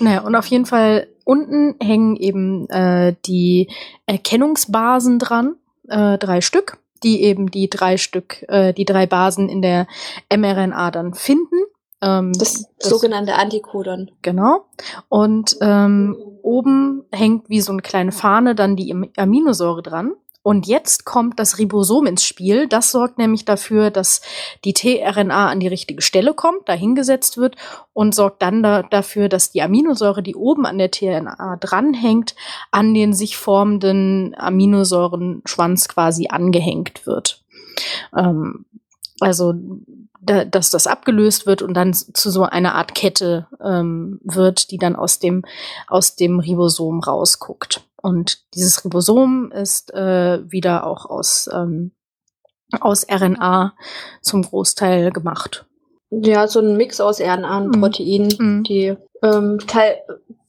Naja, 0.00 0.20
und 0.20 0.34
auf 0.34 0.46
jeden 0.46 0.66
Fall 0.66 1.08
unten 1.24 1.74
hängen 1.82 2.16
eben 2.16 2.68
äh, 2.70 3.14
die 3.26 3.68
Erkennungsbasen 4.06 5.18
dran, 5.18 5.56
äh, 5.88 6.18
drei 6.18 6.40
Stück, 6.40 6.78
die 7.02 7.22
eben 7.22 7.50
die 7.50 7.68
drei 7.68 7.96
Stück, 7.96 8.44
äh, 8.48 8.72
die 8.72 8.84
drei 8.84 9.06
Basen 9.06 9.48
in 9.48 9.62
der 9.62 9.86
mRNA 10.34 10.90
dann 10.90 11.14
finden. 11.14 11.56
Ähm, 12.00 12.32
das, 12.32 12.66
das 12.78 12.90
sogenannte 12.90 13.34
Antikodon. 13.34 14.10
Genau. 14.22 14.66
Und 15.08 15.56
ähm, 15.60 16.16
oben 16.42 17.04
hängt 17.12 17.48
wie 17.48 17.60
so 17.60 17.72
eine 17.72 17.82
kleine 17.82 18.12
Fahne 18.12 18.54
dann 18.54 18.76
die 18.76 18.94
Aminosäure 19.16 19.82
dran. 19.82 20.14
Und 20.48 20.66
jetzt 20.66 21.04
kommt 21.04 21.38
das 21.38 21.58
Ribosom 21.58 22.06
ins 22.06 22.24
Spiel. 22.24 22.68
Das 22.68 22.90
sorgt 22.90 23.18
nämlich 23.18 23.44
dafür, 23.44 23.90
dass 23.90 24.22
die 24.64 24.72
tRNA 24.72 25.50
an 25.50 25.60
die 25.60 25.68
richtige 25.68 26.00
Stelle 26.00 26.32
kommt, 26.32 26.70
dahingesetzt 26.70 27.36
wird 27.36 27.56
und 27.92 28.14
sorgt 28.14 28.40
dann 28.40 28.62
da, 28.62 28.82
dafür, 28.82 29.28
dass 29.28 29.50
die 29.50 29.60
Aminosäure, 29.60 30.22
die 30.22 30.34
oben 30.34 30.64
an 30.64 30.78
der 30.78 30.90
tRNA 30.90 31.58
dranhängt, 31.60 32.34
an 32.70 32.94
den 32.94 33.12
sich 33.12 33.36
formenden 33.36 34.34
Aminosäurenschwanz 34.38 35.86
quasi 35.86 36.28
angehängt 36.30 37.06
wird. 37.06 37.44
Ähm, 38.16 38.64
also 39.20 39.52
da, 40.20 40.44
dass 40.44 40.70
das 40.70 40.86
abgelöst 40.86 41.46
wird 41.46 41.62
und 41.62 41.74
dann 41.74 41.94
zu 41.94 42.30
so 42.30 42.42
einer 42.42 42.74
Art 42.74 42.94
Kette 42.94 43.46
ähm, 43.62 44.20
wird, 44.22 44.70
die 44.70 44.78
dann 44.78 44.96
aus 44.96 45.18
dem 45.18 45.44
aus 45.86 46.16
dem 46.16 46.40
Ribosom 46.40 47.00
rausguckt. 47.00 47.82
Und 48.00 48.54
dieses 48.54 48.84
Ribosom 48.84 49.50
ist 49.52 49.92
äh, 49.92 50.40
wieder 50.50 50.86
auch 50.86 51.06
aus, 51.06 51.48
ähm, 51.52 51.92
aus 52.80 53.06
RNA 53.10 53.74
zum 54.22 54.42
Großteil 54.42 55.10
gemacht. 55.10 55.66
Ja, 56.10 56.48
so 56.48 56.60
ein 56.60 56.76
Mix 56.76 57.00
aus 57.00 57.20
RNA 57.20 57.58
und 57.58 57.76
mhm. 57.76 57.80
Proteinen, 57.80 58.34
mhm. 58.38 58.62
die 58.62 58.96
ähm, 59.22 59.58
Teil, 59.66 59.96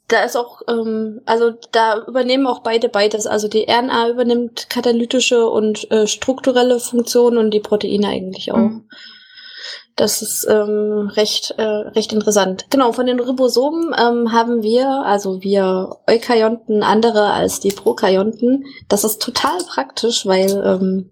da 0.07 0.23
ist 0.23 0.37
auch, 0.37 0.61
ähm, 0.69 1.21
also 1.25 1.51
da 1.71 2.05
übernehmen 2.07 2.47
auch 2.47 2.59
beide 2.59 2.87
beides. 2.87 3.25
Also 3.25 3.47
die 3.47 3.65
RNA 3.67 4.09
übernimmt 4.09 4.69
katalytische 4.69 5.49
und 5.49 5.89
äh, 5.91 6.07
strukturelle 6.07 6.79
Funktionen 6.79 7.37
und 7.37 7.51
die 7.51 7.59
Proteine 7.59 8.07
eigentlich 8.07 8.51
auch. 8.51 8.57
Mhm. 8.57 8.89
Das 9.99 10.21
ist 10.21 10.47
ähm, 10.49 11.11
recht, 11.17 11.55
äh, 11.57 11.61
recht 11.61 12.13
interessant. 12.13 12.67
Genau, 12.69 12.93
von 12.93 13.05
den 13.05 13.19
Ribosomen 13.19 13.93
ähm, 13.99 14.31
haben 14.31 14.63
wir, 14.63 14.87
also 14.87 15.43
wir 15.43 15.97
Eukaryonten, 16.09 16.83
andere 16.83 17.33
als 17.33 17.59
die 17.59 17.73
Prokaryonten. 17.73 18.63
Das 18.87 19.03
ist 19.03 19.21
total 19.21 19.57
praktisch, 19.67 20.25
weil 20.25 20.63
ähm, 20.65 21.11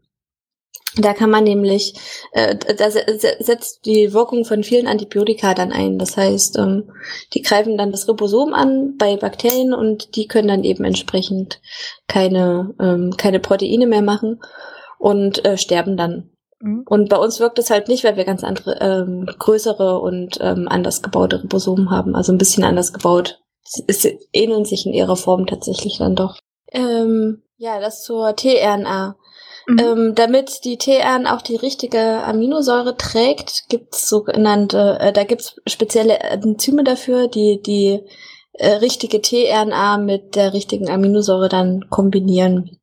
da 0.96 1.14
kann 1.14 1.30
man 1.30 1.44
nämlich, 1.44 1.96
äh, 2.32 2.56
da 2.56 2.90
setzt 2.90 3.86
die 3.86 4.14
Wirkung 4.14 4.46
von 4.46 4.64
vielen 4.64 4.88
Antibiotika 4.88 5.54
dann 5.54 5.74
ein. 5.74 6.00
Das 6.00 6.16
heißt, 6.16 6.58
ähm, 6.58 6.90
die 7.34 7.42
greifen 7.42 7.78
dann 7.78 7.92
das 7.92 8.08
Ribosom 8.08 8.54
an 8.54 8.96
bei 8.98 9.18
Bakterien 9.18 9.74
und 9.74 10.16
die 10.16 10.28
können 10.28 10.48
dann 10.48 10.64
eben 10.64 10.86
entsprechend 10.86 11.60
keine, 12.08 12.74
ähm, 12.80 13.16
keine 13.18 13.42
Proteine 13.42 13.86
mehr 13.86 14.02
machen 14.02 14.40
und 14.98 15.44
äh, 15.44 15.58
sterben 15.58 15.98
dann. 15.98 16.30
Mhm. 16.60 16.84
Und 16.88 17.10
bei 17.10 17.18
uns 17.18 17.40
wirkt 17.40 17.60
es 17.60 17.70
halt 17.70 17.88
nicht, 17.88 18.04
weil 18.04 18.18
wir 18.18 18.26
ganz 18.26 18.44
andere, 18.44 18.78
ähm, 18.80 19.26
größere 19.38 20.00
und 20.00 20.38
ähm, 20.42 20.68
anders 20.68 21.02
gebaute 21.02 21.44
Ribosomen 21.44 21.92
haben. 21.92 22.16
Also 22.16 22.32
ein 22.32 22.38
bisschen 22.38 22.64
anders 22.64 22.94
gebaut. 22.94 23.40
Sie 23.64 24.20
ähneln 24.32 24.66
sich 24.66 24.86
in 24.86 24.94
ihrer 24.94 25.18
Form 25.18 25.46
tatsächlich 25.46 25.98
dann 25.98 26.16
doch. 26.16 26.38
Ähm, 26.72 27.44
ja, 27.58 27.80
das 27.80 28.04
zur 28.04 28.36
tRNA. 28.36 29.18
Mhm. 29.68 29.80
Ähm, 29.80 30.16
damit 30.16 30.64
die 30.64 30.78
tRNA 30.78 31.36
auch 31.36 31.42
die 31.42 31.58
richtige 31.58 32.24
Aminosäure 32.24 32.96
trägt, 32.96 33.68
gibt's 33.68 34.08
sogenannte, 34.08 34.98
äh, 35.02 35.12
da 35.12 35.26
gibt's 35.26 35.58
spezielle 35.68 36.20
Enzyme 36.20 36.86
dafür, 36.86 37.28
die 37.28 37.62
die 37.62 38.00
äh, 38.54 38.76
richtige 38.76 39.22
tRNA 39.22 39.98
mit 39.98 40.36
der 40.36 40.54
richtigen 40.54 40.90
Aminosäure 40.90 41.50
dann 41.50 41.90
kombinieren. 41.90 42.80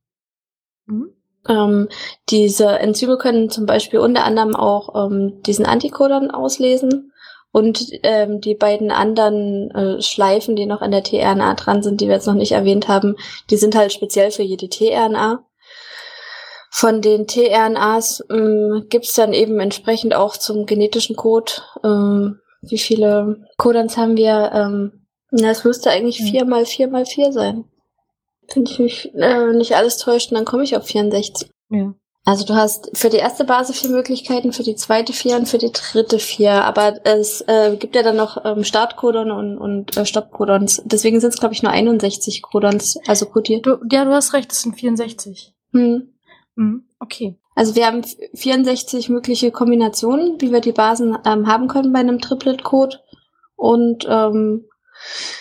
Ähm, 1.47 1.89
diese 2.29 2.67
Enzyme 2.79 3.17
können 3.17 3.49
zum 3.49 3.65
Beispiel 3.65 3.99
unter 3.99 4.23
anderem 4.23 4.55
auch 4.55 5.07
ähm, 5.09 5.41
diesen 5.43 5.65
Antikodon 5.65 6.31
auslesen 6.31 7.11
Und 7.55 7.89
ähm, 8.03 8.41
die 8.41 8.53
beiden 8.53 8.91
anderen 8.91 9.71
äh, 9.71 10.01
Schleifen, 10.01 10.57
die 10.57 10.65
noch 10.65 10.81
an 10.81 10.91
der 10.91 11.03
tRNA 11.03 11.53
dran 11.53 11.81
sind, 11.83 12.01
die 12.01 12.07
wir 12.07 12.15
jetzt 12.15 12.27
noch 12.27 12.33
nicht 12.33 12.51
erwähnt 12.51 12.89
haben, 12.89 13.15
die 13.49 13.55
sind 13.55 13.75
halt 13.75 13.93
speziell 13.93 14.29
für 14.31 14.43
jede 14.43 14.67
tRNA. 14.67 15.45
Von 16.69 17.01
den 17.01 17.27
tRNAs 17.27 18.25
ähm, 18.29 18.87
gibt 18.89 19.05
es 19.05 19.13
dann 19.13 19.31
eben 19.31 19.57
entsprechend 19.61 20.13
auch 20.13 20.35
zum 20.35 20.65
genetischen 20.65 21.15
Code. 21.15 21.53
Ähm, 21.81 22.41
wie 22.61 22.77
viele 22.77 23.37
Codons 23.55 23.95
haben 23.95 24.17
wir? 24.17 24.51
Ähm, 24.53 25.07
na, 25.31 25.51
es 25.51 25.63
müsste 25.63 25.91
eigentlich 25.91 26.17
vier 26.17 26.43
mal 26.43 26.65
vier 26.65 26.89
mal 26.89 27.05
vier 27.05 27.31
sein. 27.31 27.63
Wenn 28.53 28.63
ich 28.63 28.79
mich 28.79 29.13
äh, 29.15 29.53
nicht 29.53 29.75
alles 29.75 29.97
täuscht, 29.97 30.31
dann 30.31 30.45
komme 30.45 30.63
ich 30.63 30.75
auf 30.75 30.85
64. 30.85 31.49
Ja. 31.69 31.93
Also 32.27 32.43
du 32.43 32.55
hast 32.55 32.89
für 32.97 33.09
die 33.09 33.17
erste 33.17 33.43
Basis 33.43 33.79
vier 33.79 33.91
Möglichkeiten, 33.91 34.51
für 34.51 34.63
die 34.63 34.75
zweite 34.75 35.13
vier 35.13 35.37
und 35.37 35.47
für 35.47 35.59
die 35.59 35.71
dritte 35.71 36.17
vier. 36.17 36.63
Aber 36.65 37.05
es 37.05 37.41
äh, 37.41 37.77
gibt 37.77 37.95
ja 37.95 38.01
dann 38.01 38.15
noch 38.15 38.43
ähm, 38.43 38.63
Startcodon 38.63 39.29
und, 39.29 39.57
und 39.59 39.95
äh, 39.95 40.07
Stoppcodons. 40.07 40.81
Deswegen 40.85 41.19
sind 41.19 41.35
es, 41.35 41.39
glaube 41.39 41.53
ich, 41.53 41.61
nur 41.61 41.71
61 41.71 42.41
Codons, 42.41 42.97
also 43.05 43.27
codiert. 43.27 43.67
Du, 43.67 43.77
ja, 43.91 44.05
du 44.05 44.11
hast 44.11 44.33
recht, 44.33 44.51
es 44.51 44.63
sind 44.63 44.73
64. 44.73 45.53
Hm. 45.71 46.15
Hm, 46.55 46.85
okay. 46.99 47.37
Also 47.53 47.75
wir 47.75 47.85
haben 47.85 48.03
64 48.33 49.09
mögliche 49.09 49.51
Kombinationen, 49.51 50.41
wie 50.41 50.51
wir 50.51 50.61
die 50.61 50.71
Basen 50.71 51.17
ähm, 51.25 51.47
haben 51.47 51.67
können 51.67 51.93
bei 51.93 51.99
einem 51.99 52.19
Triplet-Code. 52.19 52.99
Und 53.55 54.05
ähm, 54.09 54.65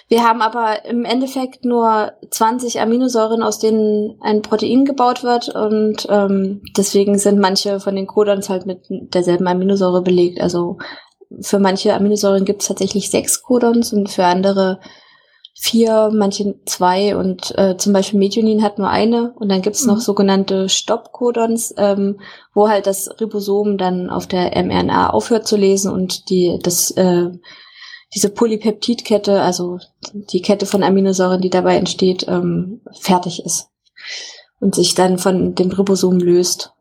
wir 0.08 0.24
haben 0.24 0.42
aber 0.42 0.84
im 0.84 1.04
Endeffekt 1.04 1.64
nur 1.64 2.12
20 2.30 2.80
Aminosäuren, 2.80 3.42
aus 3.42 3.58
denen 3.58 4.18
ein 4.20 4.42
Protein 4.42 4.84
gebaut 4.84 5.22
wird 5.22 5.48
und 5.48 6.06
ähm, 6.10 6.62
deswegen 6.76 7.18
sind 7.18 7.38
manche 7.38 7.80
von 7.80 7.96
den 7.96 8.06
Codons 8.06 8.48
halt 8.48 8.66
mit 8.66 8.86
derselben 8.88 9.46
Aminosäure 9.46 10.02
belegt. 10.02 10.40
Also 10.40 10.78
für 11.40 11.58
manche 11.58 11.94
Aminosäuren 11.94 12.44
gibt 12.44 12.62
es 12.62 12.68
tatsächlich 12.68 13.10
sechs 13.10 13.42
Codons 13.42 13.92
und 13.92 14.10
für 14.10 14.24
andere 14.24 14.80
vier, 15.56 16.10
manche 16.12 16.56
zwei 16.66 17.16
und 17.16 17.56
äh, 17.56 17.76
zum 17.76 17.92
Beispiel 17.92 18.18
Methionin 18.18 18.62
hat 18.62 18.78
nur 18.78 18.88
eine 18.88 19.32
und 19.36 19.48
dann 19.48 19.62
gibt 19.62 19.76
es 19.76 19.86
mhm. 19.86 19.92
noch 19.92 20.00
sogenannte 20.00 20.68
Stopp-Codons, 20.68 21.74
ähm, 21.78 22.18
wo 22.52 22.68
halt 22.68 22.86
das 22.86 23.08
Ribosom 23.20 23.78
dann 23.78 24.10
auf 24.10 24.26
der 24.26 24.50
mRNA 24.62 25.10
aufhört 25.10 25.46
zu 25.46 25.56
lesen 25.56 25.92
und 25.92 26.28
die 26.28 26.58
das 26.60 26.90
äh, 26.92 27.30
diese 28.14 28.30
Polypeptidkette, 28.30 29.40
also 29.40 29.80
die 30.12 30.42
Kette 30.42 30.66
von 30.66 30.82
Aminosäuren, 30.82 31.40
die 31.40 31.50
dabei 31.50 31.76
entsteht, 31.76 32.26
ähm, 32.28 32.80
fertig 32.92 33.44
ist 33.44 33.70
und 34.60 34.74
sich 34.74 34.94
dann 34.94 35.18
von 35.18 35.54
dem 35.54 35.70
Ribosom 35.70 36.18
löst. 36.18 36.72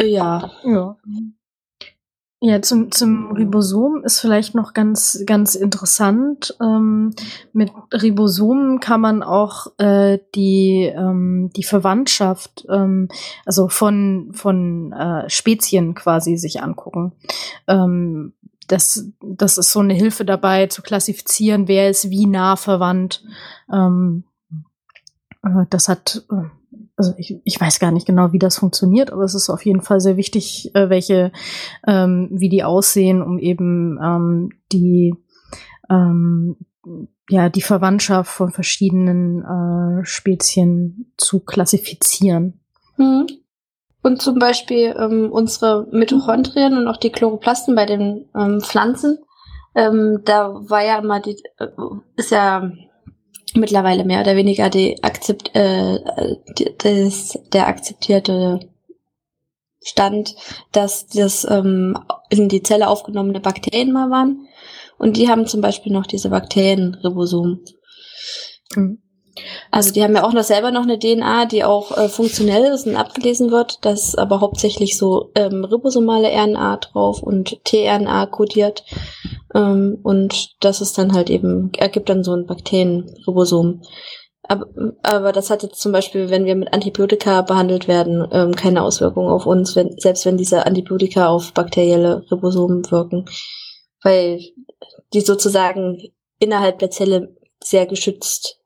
ja. 0.00 0.50
Ja. 0.64 0.96
Ja, 2.42 2.60
zum, 2.60 2.92
zum 2.92 3.32
Ribosom 3.32 4.04
ist 4.04 4.20
vielleicht 4.20 4.54
noch 4.54 4.74
ganz, 4.74 5.22
ganz 5.24 5.54
interessant. 5.54 6.54
Ähm, 6.60 7.14
mit 7.54 7.72
Ribosomen 7.92 8.78
kann 8.78 9.00
man 9.00 9.22
auch 9.22 9.68
äh, 9.78 10.18
die, 10.34 10.82
ähm, 10.94 11.50
die 11.56 11.62
Verwandtschaft, 11.62 12.66
ähm, 12.70 13.08
also 13.46 13.68
von, 13.68 14.32
von 14.34 14.92
äh, 14.92 15.30
Spezien 15.30 15.94
quasi 15.94 16.36
sich 16.36 16.62
angucken. 16.62 17.12
Das, 18.68 19.10
das 19.20 19.58
ist 19.58 19.72
so 19.72 19.80
eine 19.80 19.94
Hilfe 19.94 20.24
dabei 20.24 20.66
zu 20.66 20.82
klassifizieren, 20.82 21.68
wer 21.68 21.90
ist 21.90 22.10
wie 22.10 22.26
nah 22.26 22.56
verwandt. 22.56 23.22
Ähm, 23.72 24.24
äh, 25.42 25.66
das 25.70 25.88
hat, 25.88 26.24
äh, 26.30 26.48
also 26.96 27.14
ich, 27.18 27.36
ich 27.44 27.60
weiß 27.60 27.78
gar 27.78 27.92
nicht 27.92 28.06
genau, 28.06 28.32
wie 28.32 28.38
das 28.38 28.58
funktioniert, 28.58 29.12
aber 29.12 29.24
es 29.24 29.34
ist 29.34 29.50
auf 29.50 29.64
jeden 29.64 29.82
Fall 29.82 30.00
sehr 30.00 30.16
wichtig, 30.16 30.74
äh, 30.74 30.88
welche, 30.88 31.32
ähm, 31.86 32.28
wie 32.32 32.48
die 32.48 32.64
aussehen, 32.64 33.22
um 33.22 33.38
eben 33.38 33.98
ähm, 34.02 34.50
die, 34.72 35.14
ähm, 35.90 36.56
ja, 37.28 37.48
die 37.48 37.62
Verwandtschaft 37.62 38.30
von 38.30 38.50
verschiedenen 38.50 39.42
äh, 39.42 40.04
Spezien 40.04 41.12
zu 41.16 41.40
klassifizieren. 41.40 42.60
Mhm. 42.96 43.26
Und 44.06 44.22
zum 44.22 44.38
Beispiel 44.38 44.94
ähm, 44.96 45.32
unsere 45.32 45.88
Mitochondrien 45.90 46.78
und 46.78 46.86
auch 46.86 46.96
die 46.96 47.10
Chloroplasten 47.10 47.74
bei 47.74 47.86
den 47.86 48.28
ähm, 48.36 48.60
Pflanzen. 48.60 49.18
Ähm, 49.74 50.20
da 50.24 50.54
war 50.68 50.84
ja 50.84 50.98
immer 50.98 51.18
die, 51.18 51.42
äh, 51.58 51.66
ist 52.14 52.30
ja 52.30 52.70
mittlerweile 53.54 54.04
mehr 54.04 54.20
oder 54.20 54.36
weniger 54.36 54.70
die 54.70 55.02
akzept, 55.02 55.56
äh, 55.56 55.98
die, 56.56 56.72
das, 56.78 57.36
der 57.52 57.66
akzeptierte 57.66 58.60
Stand, 59.82 60.36
dass 60.70 61.08
das 61.08 61.44
ähm, 61.50 61.98
in 62.30 62.48
die 62.48 62.62
Zelle 62.62 62.86
aufgenommene 62.86 63.40
Bakterien 63.40 63.90
mal 63.90 64.08
waren. 64.08 64.46
Und 64.98 65.16
die 65.16 65.28
haben 65.28 65.48
zum 65.48 65.60
Beispiel 65.60 65.92
noch 65.92 66.06
diese 66.06 66.30
Bakterienribosomen. 66.30 67.64
Mhm. 68.76 69.02
Also 69.70 69.92
die 69.92 70.02
haben 70.02 70.14
ja 70.14 70.24
auch 70.24 70.32
noch 70.32 70.44
selber 70.44 70.70
noch 70.70 70.82
eine 70.82 70.98
DNA, 70.98 71.46
die 71.46 71.64
auch 71.64 71.96
äh, 71.96 72.08
funktionell 72.08 72.72
ist 72.72 72.86
und 72.86 72.96
abgelesen 72.96 73.50
wird. 73.50 73.84
Das 73.84 74.08
ist 74.08 74.18
aber 74.18 74.40
hauptsächlich 74.40 74.96
so 74.96 75.30
ähm, 75.34 75.64
ribosomale 75.64 76.28
RNA 76.28 76.78
drauf 76.78 77.22
und 77.22 77.62
tRNA 77.64 78.26
kodiert. 78.26 78.84
Ähm, 79.54 79.98
und 80.02 80.62
das 80.64 80.80
ist 80.80 80.96
dann 80.98 81.12
halt 81.12 81.30
eben, 81.30 81.70
ergibt 81.76 82.08
dann 82.08 82.24
so 82.24 82.32
ein 82.32 82.46
Bakterienribosom. 82.46 83.82
Aber, 84.48 84.66
aber 85.02 85.32
das 85.32 85.50
hat 85.50 85.62
jetzt 85.62 85.80
zum 85.80 85.92
Beispiel, 85.92 86.30
wenn 86.30 86.44
wir 86.44 86.54
mit 86.54 86.72
Antibiotika 86.72 87.42
behandelt 87.42 87.88
werden, 87.88 88.26
ähm, 88.30 88.54
keine 88.54 88.82
Auswirkung 88.82 89.28
auf 89.28 89.44
uns, 89.46 89.74
wenn, 89.74 89.98
selbst 89.98 90.24
wenn 90.24 90.36
diese 90.36 90.66
Antibiotika 90.66 91.28
auf 91.28 91.52
bakterielle 91.52 92.24
Ribosomen 92.30 92.88
wirken. 92.90 93.26
Weil 94.02 94.40
die 95.12 95.20
sozusagen 95.20 95.98
innerhalb 96.38 96.78
der 96.78 96.90
Zelle 96.90 97.34
sehr 97.62 97.86
geschützt 97.86 98.60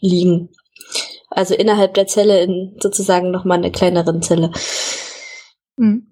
liegen. 0.00 0.50
Also 1.30 1.54
innerhalb 1.54 1.94
der 1.94 2.06
Zelle 2.06 2.42
in 2.42 2.76
sozusagen 2.80 3.30
nochmal 3.30 3.58
eine 3.58 3.70
kleineren 3.70 4.22
Zelle. 4.22 4.50
Hm. 5.76 6.06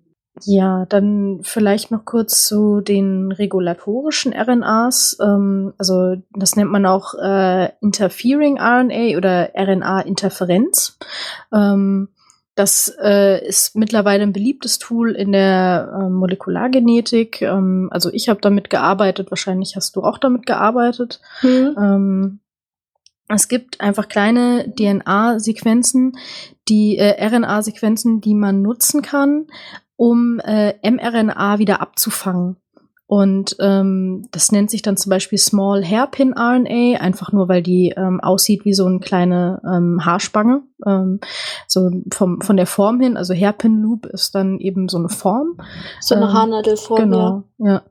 Ja, 0.44 0.84
dann 0.86 1.40
vielleicht 1.42 1.90
noch 1.90 2.04
kurz 2.04 2.46
zu 2.46 2.82
den 2.82 3.32
regulatorischen 3.32 4.34
RNAs. 4.34 5.16
Ähm, 5.22 5.72
also 5.78 6.16
das 6.34 6.56
nennt 6.56 6.70
man 6.70 6.84
auch 6.84 7.14
äh, 7.14 7.70
Interfering 7.80 8.58
RNA 8.58 9.16
oder 9.16 9.52
RNA-Interferenz. 9.56 10.98
Ähm, 11.54 12.08
das 12.54 12.94
äh, 13.02 13.46
ist 13.46 13.76
mittlerweile 13.76 14.24
ein 14.24 14.32
beliebtes 14.32 14.78
Tool 14.78 15.12
in 15.12 15.32
der 15.32 16.00
äh, 16.00 16.08
Molekulargenetik. 16.10 17.40
Ähm, 17.40 17.88
also 17.90 18.10
ich 18.12 18.28
habe 18.28 18.40
damit 18.42 18.68
gearbeitet, 18.68 19.30
wahrscheinlich 19.30 19.76
hast 19.76 19.96
du 19.96 20.02
auch 20.02 20.18
damit 20.18 20.44
gearbeitet. 20.44 21.20
Hm. 21.40 22.40
Es 23.28 23.48
gibt 23.48 23.80
einfach 23.80 24.08
kleine 24.08 24.72
DNA-Sequenzen, 24.78 26.16
die 26.68 26.96
äh, 26.98 27.24
RNA-Sequenzen, 27.24 28.20
die 28.20 28.34
man 28.34 28.62
nutzen 28.62 29.02
kann, 29.02 29.46
um 29.96 30.40
äh, 30.40 30.74
mRNA 30.88 31.58
wieder 31.58 31.80
abzufangen. 31.80 32.56
Und 33.08 33.56
ähm, 33.60 34.26
das 34.32 34.50
nennt 34.50 34.68
sich 34.68 34.82
dann 34.82 34.96
zum 34.96 35.10
Beispiel 35.10 35.38
Small 35.38 35.84
Hairpin 35.84 36.34
RNA, 36.36 37.00
einfach 37.00 37.32
nur 37.32 37.48
weil 37.48 37.62
die 37.62 37.94
ähm, 37.96 38.20
aussieht 38.20 38.64
wie 38.64 38.74
so 38.74 38.84
eine 38.86 38.98
kleine 38.98 39.62
ähm, 39.64 40.04
Haarspange. 40.04 40.62
Ähm, 40.84 41.20
so 41.68 41.88
vom, 42.12 42.40
von 42.40 42.56
der 42.56 42.66
Form 42.66 43.00
hin, 43.00 43.16
also 43.16 43.32
Hairpin 43.32 43.80
Loop 43.80 44.06
ist 44.06 44.34
dann 44.34 44.58
eben 44.58 44.88
so 44.88 44.98
eine 44.98 45.08
Form. 45.08 45.56
So 46.00 46.16
eine 46.16 46.26
ähm, 46.26 46.32
Haarnadelform. 46.32 47.00
Genau, 47.00 47.44
ja. 47.58 47.74
ja. 47.74 47.82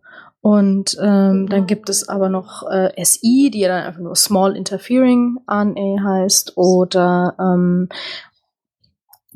Und 0.45 0.95
ähm, 1.01 1.49
dann 1.49 1.65
gibt 1.65 1.89
es 1.89 2.07
aber 2.07 2.29
noch 2.29 2.69
äh, 2.69 3.03
SI, 3.03 3.49
die 3.51 3.61
ja 3.61 3.67
dann 3.67 3.83
einfach 3.83 3.99
nur 3.99 4.15
Small 4.15 4.55
Interfering 4.55 5.39
RNA 5.49 6.03
heißt. 6.03 6.55
Oder 6.55 7.33
ähm, 7.39 7.89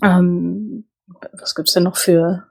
ähm, 0.03 0.85
was 1.33 1.55
gibt's 1.55 1.73
denn 1.73 1.81
noch 1.81 1.97
für 1.97 2.43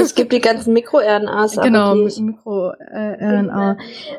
es 0.00 0.14
gibt 0.14 0.32
die 0.32 0.40
ganzen 0.40 0.72
Mikro-RNAs. 0.72 1.56
Genau, 1.60 1.94
Mikro-RNA, 1.96 3.76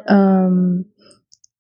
ähm, 0.07 0.93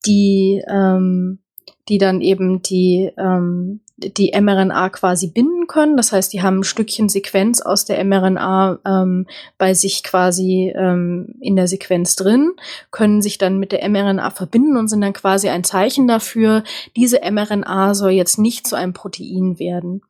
die, 0.05 0.63
ähm, 0.67 1.39
die 1.87 1.97
dann 1.97 2.21
eben 2.21 2.61
die, 2.61 3.11
ähm, 3.17 3.81
die 3.99 4.31
mRNA 4.39 4.89
quasi 4.89 5.27
binden 5.27 5.67
können. 5.67 5.97
Das 5.97 6.11
heißt, 6.11 6.31
die 6.33 6.41
haben 6.41 6.59
ein 6.59 6.63
Stückchen 6.63 7.09
Sequenz 7.09 7.61
aus 7.61 7.85
der 7.85 8.03
mRNA 8.03 8.79
ähm, 8.85 9.27
bei 9.57 9.73
sich 9.73 10.03
quasi 10.03 10.73
ähm, 10.75 11.35
in 11.39 11.55
der 11.55 11.67
Sequenz 11.67 12.15
drin, 12.15 12.53
können 12.91 13.21
sich 13.21 13.37
dann 13.37 13.59
mit 13.59 13.71
der 13.71 13.87
mRNA 13.87 14.31
verbinden 14.31 14.77
und 14.77 14.87
sind 14.87 15.01
dann 15.01 15.13
quasi 15.13 15.49
ein 15.49 15.63
Zeichen 15.63 16.07
dafür, 16.07 16.63
diese 16.95 17.19
mRNA 17.19 17.93
soll 17.93 18.11
jetzt 18.11 18.39
nicht 18.39 18.67
zu 18.67 18.75
einem 18.75 18.93
Protein 18.93 19.59
werden. 19.59 20.01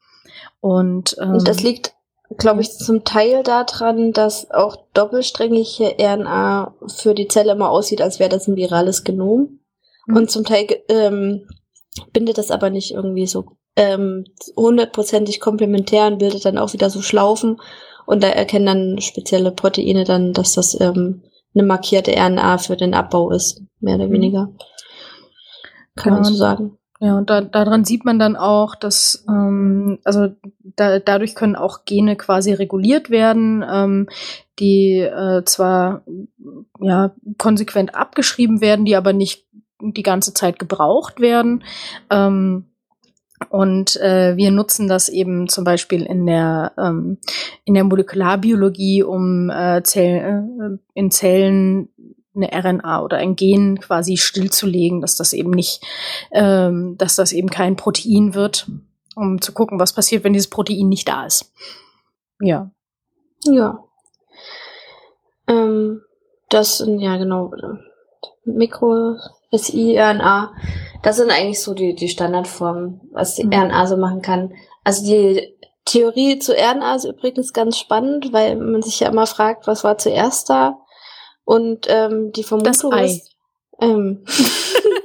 Und, 0.61 1.15
ähm, 1.19 1.31
und 1.31 1.47
das 1.47 1.61
liegt, 1.61 1.93
glaube 2.37 2.61
ich, 2.61 2.71
zum 2.71 3.03
Teil 3.03 3.43
daran, 3.43 4.11
dass 4.11 4.51
auch 4.51 4.77
doppelsträngige 4.93 5.95
RNA 5.99 6.75
für 6.87 7.13
die 7.13 7.27
Zelle 7.27 7.53
immer 7.53 7.69
aussieht, 7.69 8.01
als 8.01 8.19
wäre 8.19 8.29
das 8.29 8.47
ein 8.47 8.55
virales 8.55 9.03
Genom. 9.03 9.59
Mhm. 10.05 10.15
Und 10.15 10.31
zum 10.31 10.43
Teil 10.43 10.67
ähm, 10.89 11.47
bindet 12.13 12.37
das 12.37 12.51
aber 12.51 12.69
nicht 12.69 12.91
irgendwie 12.91 13.27
so 13.27 13.57
ähm, 13.79 14.25
hundertprozentig 14.57 15.39
komplementär 15.39 16.07
und 16.07 16.19
bildet 16.19 16.43
dann 16.43 16.57
auch 16.57 16.73
wieder 16.73 16.89
so 16.89 17.01
Schlaufen 17.01 17.61
und 18.05 18.21
da 18.21 18.27
erkennen 18.27 18.65
dann 18.65 19.01
spezielle 19.01 19.51
Proteine 19.51 20.03
dann, 20.03 20.33
dass 20.33 20.53
das 20.53 20.79
ähm, 20.81 21.23
eine 21.55 21.63
markierte 21.63 22.11
RNA 22.11 22.57
für 22.57 22.75
den 22.75 22.93
Abbau 22.93 23.31
ist, 23.31 23.61
mehr 23.79 23.95
oder 23.95 24.07
mhm. 24.07 24.13
weniger. 24.13 24.49
Kann 25.95 26.13
ja, 26.13 26.19
man 26.19 26.23
so 26.25 26.33
sagen. 26.33 26.77
Ja, 26.99 27.17
und 27.17 27.29
da, 27.29 27.39
daran 27.39 27.85
sieht 27.85 28.03
man 28.03 28.19
dann 28.19 28.35
auch, 28.35 28.75
dass 28.75 29.23
ähm, 29.29 29.99
also 30.03 30.27
da, 30.75 30.99
dadurch 30.99 31.33
können 31.33 31.55
auch 31.55 31.85
Gene 31.85 32.17
quasi 32.17 32.51
reguliert 32.51 33.09
werden, 33.09 33.63
ähm, 33.67 34.09
die 34.59 34.99
äh, 34.99 35.45
zwar 35.45 36.03
ja 36.81 37.15
konsequent 37.37 37.95
abgeschrieben 37.95 38.59
werden, 38.59 38.83
die 38.83 38.97
aber 38.97 39.13
nicht 39.13 39.45
die 39.81 40.03
ganze 40.03 40.33
Zeit 40.33 40.59
gebraucht 40.59 41.21
werden. 41.21 41.63
Ähm, 42.09 42.68
und 43.49 43.95
äh, 43.97 44.35
wir 44.35 44.51
nutzen 44.51 44.87
das 44.87 45.07
eben 45.07 45.47
zum 45.47 45.63
Beispiel 45.63 46.03
in 46.03 46.25
der 46.25 46.73
ähm, 46.77 47.17
in 47.63 47.73
der 47.73 47.85
Molekularbiologie, 47.85 49.03
um 49.03 49.49
äh, 49.49 49.81
Zell, 49.83 50.45
äh, 50.61 50.77
in 50.93 51.09
Zellen 51.09 51.89
eine 52.35 52.51
RNA 52.51 53.01
oder 53.01 53.17
ein 53.17 53.35
Gen 53.35 53.79
quasi 53.79 54.17
stillzulegen, 54.17 55.01
dass 55.01 55.15
das 55.15 55.33
eben 55.33 55.51
nicht, 55.51 55.83
ähm, 56.31 56.95
dass 56.97 57.15
das 57.15 57.31
eben 57.31 57.49
kein 57.49 57.75
Protein 57.75 58.35
wird, 58.35 58.69
um 59.15 59.41
zu 59.41 59.53
gucken, 59.53 59.79
was 59.79 59.93
passiert, 59.93 60.23
wenn 60.23 60.33
dieses 60.33 60.49
Protein 60.49 60.89
nicht 60.89 61.07
da 61.07 61.25
ist. 61.25 61.51
Ja. 62.41 62.71
Ja. 63.45 63.83
Ähm, 65.47 66.01
das 66.49 66.83
ja 66.85 67.17
genau 67.17 67.51
Mikro, 68.45 69.15
SI, 69.51 69.97
RNA. 69.97 70.53
Das 71.01 71.17
sind 71.17 71.31
eigentlich 71.31 71.61
so 71.61 71.73
die, 71.73 71.95
die 71.95 72.09
Standardformen, 72.09 73.01
was 73.11 73.35
die 73.35 73.45
mhm. 73.45 73.53
RNA 73.53 73.87
so 73.87 73.97
machen 73.97 74.21
kann. 74.21 74.53
Also 74.83 75.05
die 75.05 75.55
Theorie 75.85 76.39
zu 76.39 76.53
RNA 76.53 76.95
ist 76.95 77.05
übrigens 77.05 77.53
ganz 77.53 77.77
spannend, 77.77 78.31
weil 78.31 78.55
man 78.55 78.81
sich 78.81 78.99
ja 78.99 79.09
immer 79.09 79.25
fragt, 79.25 79.65
was 79.67 79.83
war 79.83 79.97
zuerst 79.97 80.49
da? 80.49 80.77
Und 81.45 81.87
ähm, 81.89 82.31
die 82.31 82.43
Vermutung 82.43 82.91
das 82.91 82.99
Ei. 82.99 83.05
ist. 83.05 83.35
Ähm, 83.81 84.23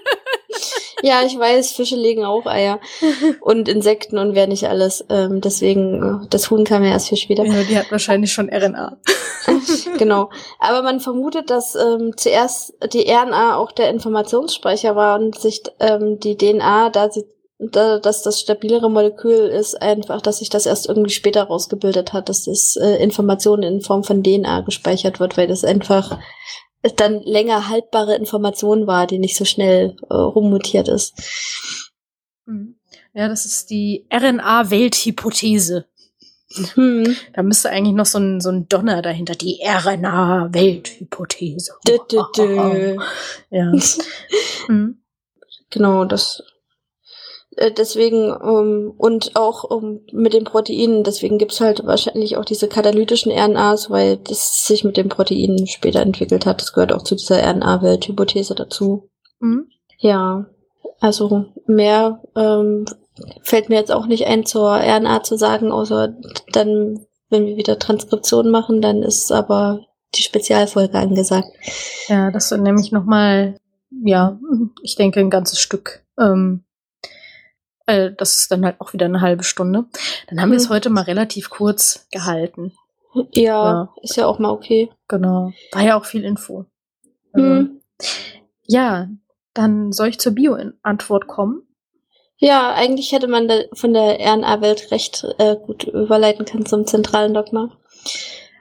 ja, 1.05 1.23
ich 1.23 1.39
weiß, 1.39 1.73
Fische 1.73 1.97
legen 1.97 2.25
auch 2.25 2.47
Eier. 2.47 2.81
Und 3.43 3.69
Insekten 3.69 4.17
und 4.17 4.35
wer 4.35 4.47
nicht 4.47 4.67
alles. 4.69 5.05
Ähm, 5.11 5.43
deswegen, 5.43 6.23
äh, 6.23 6.27
das 6.31 6.51
Huhn 6.51 6.65
kam 6.65 6.83
ja 6.83 6.93
erst 6.93 7.11
viel 7.11 7.19
später. 7.19 7.45
Ja, 7.45 7.63
die 7.63 7.77
hat 7.77 7.91
wahrscheinlich 7.91 8.33
schon 8.33 8.49
RNA. 8.49 8.97
genau. 9.99 10.31
Aber 10.59 10.83
man 10.83 11.01
vermutet, 11.01 11.51
dass 11.51 11.75
ähm, 11.75 12.17
zuerst 12.17 12.73
die 12.95 13.07
RNA 13.07 13.57
auch 13.57 13.73
der 13.73 13.91
Informationsspeicher 13.91 14.97
war 14.97 15.19
und 15.19 15.39
sich 15.39 15.63
ähm, 15.79 16.19
die 16.21 16.39
DNA, 16.39 16.89
da 16.89 17.11
sie 17.11 17.27
da, 17.59 17.99
dass 17.99 18.23
das 18.23 18.41
stabilere 18.41 18.91
Molekül 18.91 19.49
ist, 19.49 19.81
einfach, 19.81 20.21
dass 20.21 20.39
sich 20.39 20.49
das 20.49 20.67
erst 20.67 20.89
irgendwie 20.89 21.13
später 21.13 21.45
rausgebildet 21.45 22.13
hat, 22.13 22.29
dass 22.29 22.45
das 22.45 22.77
äh, 22.77 22.97
Informationen 23.03 23.63
in 23.63 23.81
Form 23.81 24.05
von 24.05 24.23
DNA 24.23 24.63
gespeichert 24.63 25.21
wird, 25.21 25.37
weil 25.37 25.47
das 25.47 25.65
einfach 25.65 26.19
dann 26.93 27.23
länger 27.23 27.69
haltbare 27.69 28.17
Information 28.17 28.87
war, 28.87 29.07
die 29.07 29.19
nicht 29.19 29.37
so 29.37 29.45
schnell 29.45 29.97
äh, 30.11 30.15
rummutiert 30.15 30.89
ist. 30.89 31.15
Mhm. 32.47 32.77
Ja, 33.15 33.29
das 33.29 33.47
ist 33.47 33.71
die 33.71 34.07
RNA-Welthypothese. 34.13 35.87
Hm. 36.75 37.17
Da 37.33 37.43
müsste 37.43 37.71
eigentlich 37.71 37.95
noch 37.95 38.07
so 38.07 38.19
ein, 38.19 38.41
so 38.41 38.51
ein 38.51 38.69
Donner 38.69 39.03
dahinter, 39.03 39.35
die 39.35 39.61
RNA-Welthypothese. 39.65 41.73
Ja. 43.51 43.73
hm. 44.67 45.03
Genau, 45.71 46.05
das 46.05 46.43
deswegen 47.77 48.33
um, 48.33 48.93
und 48.97 49.37
auch 49.37 49.65
um, 49.65 50.01
mit 50.13 50.35
den 50.35 50.45
Proteinen, 50.45 51.05
deswegen 51.05 51.39
gibt's 51.39 51.61
halt 51.61 51.87
wahrscheinlich 51.87 52.37
auch 52.37 52.45
diese 52.45 52.69
katalytischen 52.69 53.33
RNAs, 53.33 53.91
weil 53.91 54.17
das 54.19 54.67
sich 54.67 54.85
mit 54.85 54.97
den 54.97 55.09
Proteinen 55.09 55.67
später 55.67 56.01
entwickelt 56.01 56.47
hat. 56.47 56.61
Das 56.61 56.73
gehört 56.73 56.93
auch 56.93 57.03
zu 57.03 57.15
dieser 57.15 57.43
RNA-Welt-Hypothese 57.43 58.55
dazu. 58.55 59.09
Mhm. 59.41 59.69
Ja, 59.99 60.47
also 61.01 61.47
mehr 61.67 62.23
ähm, 62.37 62.87
fällt 63.43 63.69
mir 63.69 63.77
jetzt 63.77 63.93
auch 63.93 64.07
nicht 64.07 64.27
ein 64.27 64.45
zur 64.47 64.71
RNA 64.71 65.23
zu 65.23 65.37
sagen, 65.37 65.71
außer 65.71 66.15
dann, 66.53 67.07
wenn 67.31 67.47
wir 67.47 67.57
wieder 67.57 67.79
Transkription 67.79 68.51
machen, 68.51 68.81
dann 68.81 69.03
ist 69.03 69.31
aber 69.33 69.81
die 70.15 70.23
Spezialfolge 70.23 70.99
angesagt. 70.99 71.49
Ja, 72.09 72.31
das 72.31 72.49
sind 72.49 72.63
nämlich 72.63 72.93
nochmal, 72.93 73.59
ja, 74.05 74.39
ich 74.83 74.97
denke, 74.97 75.21
ein 75.21 75.31
ganzes 75.31 75.61
Stück 75.61 76.05
ähm, 76.19 76.65
äh, 77.87 78.11
das 78.17 78.37
ist 78.37 78.51
dann 78.51 78.65
halt 78.65 78.81
auch 78.81 78.93
wieder 78.93 79.07
eine 79.07 79.21
halbe 79.21 79.45
Stunde. 79.45 79.85
Dann 80.29 80.41
haben 80.41 80.49
mhm. 80.49 80.53
wir 80.53 80.59
es 80.59 80.71
heute 80.71 80.91
mal 80.91 81.03
relativ 81.03 81.51
kurz 81.51 82.07
gehalten. 82.11 82.73
Ja, 83.33 83.43
ja, 83.43 83.95
ist 84.03 84.17
ja 84.17 84.27
auch 84.27 84.39
mal 84.39 84.51
okay. 84.51 84.91
Genau. 85.09 85.53
War 85.73 85.83
ja 85.83 85.97
auch 85.97 86.05
viel 86.05 86.25
Info. 86.25 86.67
Mhm. 87.33 87.81
ja, 88.65 89.09
dann 89.55 89.93
soll 89.93 90.09
ich 90.09 90.21
zur 90.21 90.33
Bio-Antwort 90.33 91.27
kommen? 91.27 91.63
Ja, 92.37 92.75
eigentlich 92.75 93.13
hätte 93.13 93.29
man 93.29 93.49
da 93.49 93.61
von 93.73 93.93
der 93.93 94.19
RNA-Welt 94.21 94.91
recht 94.91 95.27
äh, 95.39 95.57
gut 95.57 95.85
überleiten 95.85 96.45
können 96.45 96.67
zum 96.67 96.87
zentralen 96.87 97.35
Dogma. 97.35 97.71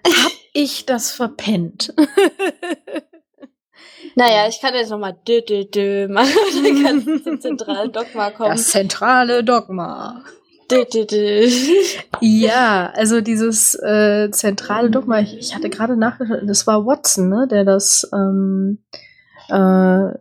Hab 0.06 0.32
ich 0.54 0.86
das 0.86 1.12
verpennt? 1.12 1.94
Naja, 4.16 4.48
ich 4.48 4.62
kann 4.62 4.74
jetzt 4.74 4.90
nochmal 4.90 5.16
dö, 5.28 5.42
dö, 5.42 5.66
dö 5.66 6.08
machen 6.08 6.32
dann 6.64 6.84
kann 6.84 7.06
du 7.06 7.24
zum 7.24 7.42
zentralen 7.42 7.92
Dogma 7.92 8.30
kommen. 8.32 8.52
Das 8.52 8.70
zentrale 8.70 9.44
Dogma. 9.44 10.24
Dö, 10.70 10.86
dö, 10.86 11.06
dö. 11.06 11.50
Ja, 12.22 12.92
also 12.96 13.22
dieses 13.22 13.76
äh, 13.76 14.30
zentrale 14.32 14.90
Dogma, 14.90 15.20
ich, 15.20 15.38
ich 15.38 15.56
hatte 15.56 15.70
gerade 15.70 15.98
nachgeschaut, 15.98 16.42
das 16.44 16.66
war 16.68 16.86
Watson, 16.86 17.30
ne, 17.30 17.48
der 17.50 17.66
das 17.66 18.10
ähm, 18.14 18.80
äh, 19.50 20.14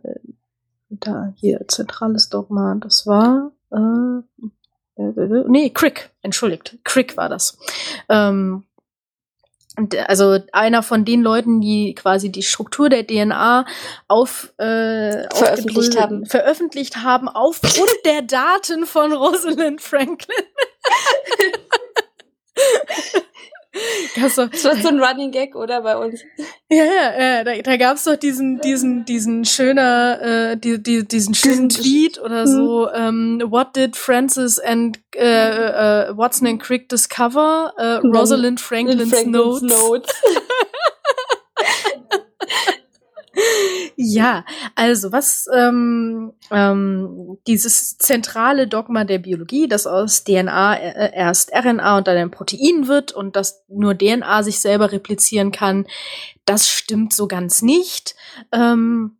da 0.89 1.33
hier 1.37 1.65
zentrales 1.67 2.29
Dogma, 2.29 2.75
das 2.79 3.07
war 3.07 3.51
äh, 3.71 5.01
äh, 5.01 5.43
nee, 5.47 5.69
Crick, 5.69 6.09
entschuldigt, 6.21 6.77
Crick 6.83 7.17
war 7.17 7.29
das. 7.29 7.57
Ähm, 8.09 8.63
also 10.07 10.39
einer 10.51 10.83
von 10.83 11.03
den 11.05 11.21
Leuten, 11.21 11.59
die 11.59 11.95
quasi 11.95 12.31
die 12.31 12.43
Struktur 12.43 12.89
der 12.89 13.07
DNA 13.07 13.65
auf, 14.07 14.53
äh, 14.57 15.27
veröffentlicht 15.33 15.99
haben. 15.99 16.25
veröffentlicht 16.25 16.97
haben 16.97 17.27
aufgrund 17.27 17.89
der 18.05 18.21
Daten 18.21 18.85
von 18.85 19.13
Rosalind 19.13 19.81
Franklin. 19.81 20.45
Das, 24.15 24.35
so, 24.35 24.45
das 24.45 24.63
war 24.65 24.75
so 24.75 24.89
ein 24.89 24.99
Running 25.01 25.31
Gag, 25.31 25.55
oder 25.55 25.81
bei 25.81 25.97
uns? 25.97 26.21
Ja, 26.69 26.83
ja, 26.83 27.19
ja 27.19 27.43
da, 27.43 27.55
da 27.55 27.77
gab 27.77 27.97
es 27.97 28.03
doch 28.03 28.15
diesen, 28.15 28.59
diesen, 28.61 29.05
diesen 29.05 29.45
schöner, 29.45 30.21
äh, 30.51 30.57
die, 30.57 30.81
die, 30.81 31.07
diesen 31.07 31.33
schönen 31.33 31.69
Tweet 31.69 32.19
oder 32.19 32.45
so. 32.45 32.91
Ähm, 32.91 33.41
What 33.45 33.75
did 33.75 33.95
Francis 33.95 34.59
and 34.59 34.99
äh, 35.15 36.07
äh, 36.07 36.17
Watson 36.17 36.47
and 36.47 36.61
Crick 36.61 36.89
discover? 36.89 37.73
Äh, 37.77 38.05
Rosalind 38.07 38.61
Franklin's, 38.61 39.09
Franklin's 39.09 39.61
Notes. 39.61 39.61
Notes. 39.61 40.13
Ja, 43.95 44.45
also 44.75 45.11
was 45.11 45.47
ähm, 45.53 46.33
ähm, 46.51 47.37
dieses 47.47 47.97
zentrale 47.97 48.67
Dogma 48.67 49.03
der 49.03 49.19
Biologie, 49.19 49.67
dass 49.67 49.87
aus 49.87 50.23
DNA 50.23 50.75
äh, 50.75 51.15
erst 51.15 51.51
RNA 51.53 51.97
und 51.97 52.07
dann 52.07 52.17
ein 52.17 52.31
Protein 52.31 52.87
wird 52.87 53.11
und 53.11 53.35
dass 53.35 53.63
nur 53.67 53.97
DNA 53.97 54.43
sich 54.43 54.59
selber 54.59 54.91
replizieren 54.91 55.51
kann, 55.51 55.85
das 56.45 56.67
stimmt 56.69 57.13
so 57.13 57.27
ganz 57.27 57.61
nicht. 57.61 58.15
Ähm, 58.51 59.17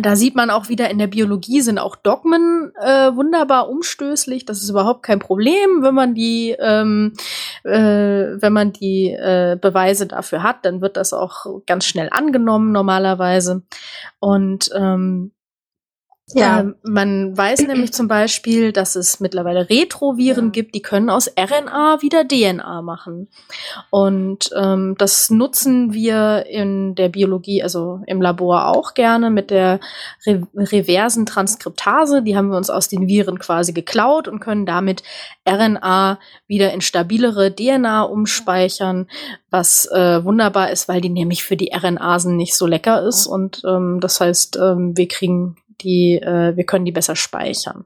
da 0.00 0.16
sieht 0.16 0.34
man 0.34 0.50
auch 0.50 0.68
wieder, 0.68 0.90
in 0.90 0.98
der 0.98 1.06
Biologie 1.06 1.62
sind 1.62 1.78
auch 1.78 1.96
Dogmen 1.96 2.72
äh, 2.80 3.14
wunderbar 3.14 3.68
umstößlich. 3.68 4.44
Das 4.44 4.62
ist 4.62 4.68
überhaupt 4.68 5.02
kein 5.02 5.18
Problem, 5.18 5.82
wenn 5.82 5.94
man 5.94 6.14
die, 6.14 6.54
ähm, 6.58 7.14
äh, 7.64 7.70
wenn 7.72 8.52
man 8.52 8.72
die 8.72 9.10
äh, 9.12 9.56
Beweise 9.60 10.06
dafür 10.06 10.42
hat, 10.42 10.64
dann 10.64 10.82
wird 10.82 10.96
das 10.96 11.12
auch 11.12 11.46
ganz 11.66 11.86
schnell 11.86 12.08
angenommen 12.10 12.72
normalerweise. 12.72 13.62
Und 14.18 14.70
ähm, 14.74 15.32
ja. 16.34 16.60
Ähm, 16.60 16.74
man 16.82 17.36
weiß 17.36 17.62
nämlich 17.66 17.92
zum 17.92 18.08
Beispiel, 18.08 18.72
dass 18.72 18.96
es 18.96 19.20
mittlerweile 19.20 19.68
Retroviren 19.70 20.46
ja. 20.46 20.50
gibt, 20.50 20.74
die 20.74 20.82
können 20.82 21.10
aus 21.10 21.30
RNA 21.38 22.02
wieder 22.02 22.26
DNA 22.26 22.82
machen. 22.82 23.28
Und 23.90 24.50
ähm, 24.54 24.94
das 24.98 25.30
nutzen 25.30 25.92
wir 25.92 26.46
in 26.46 26.94
der 26.94 27.08
Biologie, 27.08 27.62
also 27.62 28.00
im 28.06 28.20
Labor 28.20 28.66
auch 28.68 28.94
gerne 28.94 29.30
mit 29.30 29.50
der 29.50 29.80
Re 30.26 30.46
reversen 30.54 31.24
Transkriptase. 31.24 32.22
Die 32.22 32.36
haben 32.36 32.50
wir 32.50 32.56
uns 32.56 32.70
aus 32.70 32.88
den 32.88 33.08
Viren 33.08 33.38
quasi 33.38 33.72
geklaut 33.72 34.28
und 34.28 34.40
können 34.40 34.66
damit 34.66 35.02
RNA 35.48 36.18
wieder 36.46 36.72
in 36.72 36.80
stabilere 36.80 37.54
DNA 37.54 38.02
umspeichern, 38.02 39.08
was 39.50 39.86
äh, 39.86 40.22
wunderbar 40.24 40.70
ist, 40.70 40.88
weil 40.88 41.00
die 41.00 41.08
nämlich 41.08 41.42
für 41.42 41.56
die 41.56 41.72
RNAsen 41.74 42.36
nicht 42.36 42.54
so 42.54 42.66
lecker 42.66 43.02
ist. 43.02 43.26
Und 43.26 43.62
ähm, 43.66 43.98
das 44.00 44.20
heißt, 44.20 44.56
ähm, 44.56 44.96
wir 44.96 45.08
kriegen 45.08 45.56
die, 45.80 46.14
äh, 46.14 46.56
wir 46.56 46.64
können 46.64 46.84
die 46.84 46.92
besser 46.92 47.16
speichern. 47.16 47.84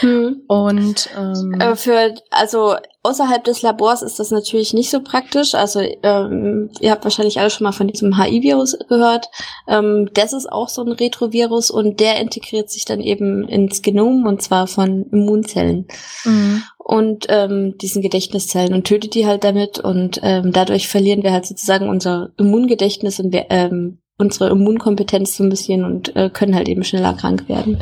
Hm. 0.00 0.42
Und 0.46 1.08
ähm, 1.16 1.54
äh, 1.58 1.74
für 1.74 2.14
also 2.30 2.76
außerhalb 3.02 3.42
des 3.44 3.62
Labors 3.62 4.02
ist 4.02 4.18
das 4.18 4.30
natürlich 4.30 4.74
nicht 4.74 4.90
so 4.90 5.00
praktisch. 5.00 5.54
Also 5.54 5.80
ähm, 6.02 6.70
ihr 6.80 6.90
habt 6.90 7.04
wahrscheinlich 7.04 7.40
alle 7.40 7.50
schon 7.50 7.64
mal 7.64 7.72
von 7.72 7.88
diesem 7.88 8.18
HI-Virus 8.18 8.78
gehört. 8.88 9.28
Ähm, 9.66 10.10
das 10.12 10.32
ist 10.32 10.50
auch 10.50 10.68
so 10.68 10.82
ein 10.82 10.92
Retrovirus 10.92 11.70
und 11.70 11.98
der 12.00 12.20
integriert 12.20 12.70
sich 12.70 12.84
dann 12.84 13.00
eben 13.00 13.48
ins 13.48 13.80
Genom 13.82 14.26
und 14.26 14.42
zwar 14.42 14.66
von 14.66 15.06
Immunzellen. 15.10 15.88
Mhm. 16.24 16.62
Und 16.78 17.26
ähm, 17.28 17.78
diesen 17.78 18.02
Gedächtniszellen 18.02 18.74
und 18.74 18.86
tötet 18.86 19.14
die 19.14 19.26
halt 19.26 19.44
damit 19.44 19.78
und 19.78 20.20
ähm, 20.22 20.52
dadurch 20.52 20.88
verlieren 20.88 21.22
wir 21.22 21.32
halt 21.32 21.46
sozusagen 21.46 21.88
unser 21.88 22.30
Immungedächtnis 22.36 23.20
und 23.20 23.32
wir, 23.32 23.46
ähm, 23.48 23.98
unsere 24.20 24.50
Immunkompetenz 24.50 25.36
so 25.36 25.44
ein 25.44 25.50
bisschen 25.50 25.84
und 25.84 26.14
äh, 26.16 26.30
können 26.30 26.54
halt 26.54 26.68
eben 26.68 26.84
schneller 26.84 27.14
krank 27.14 27.48
werden. 27.48 27.80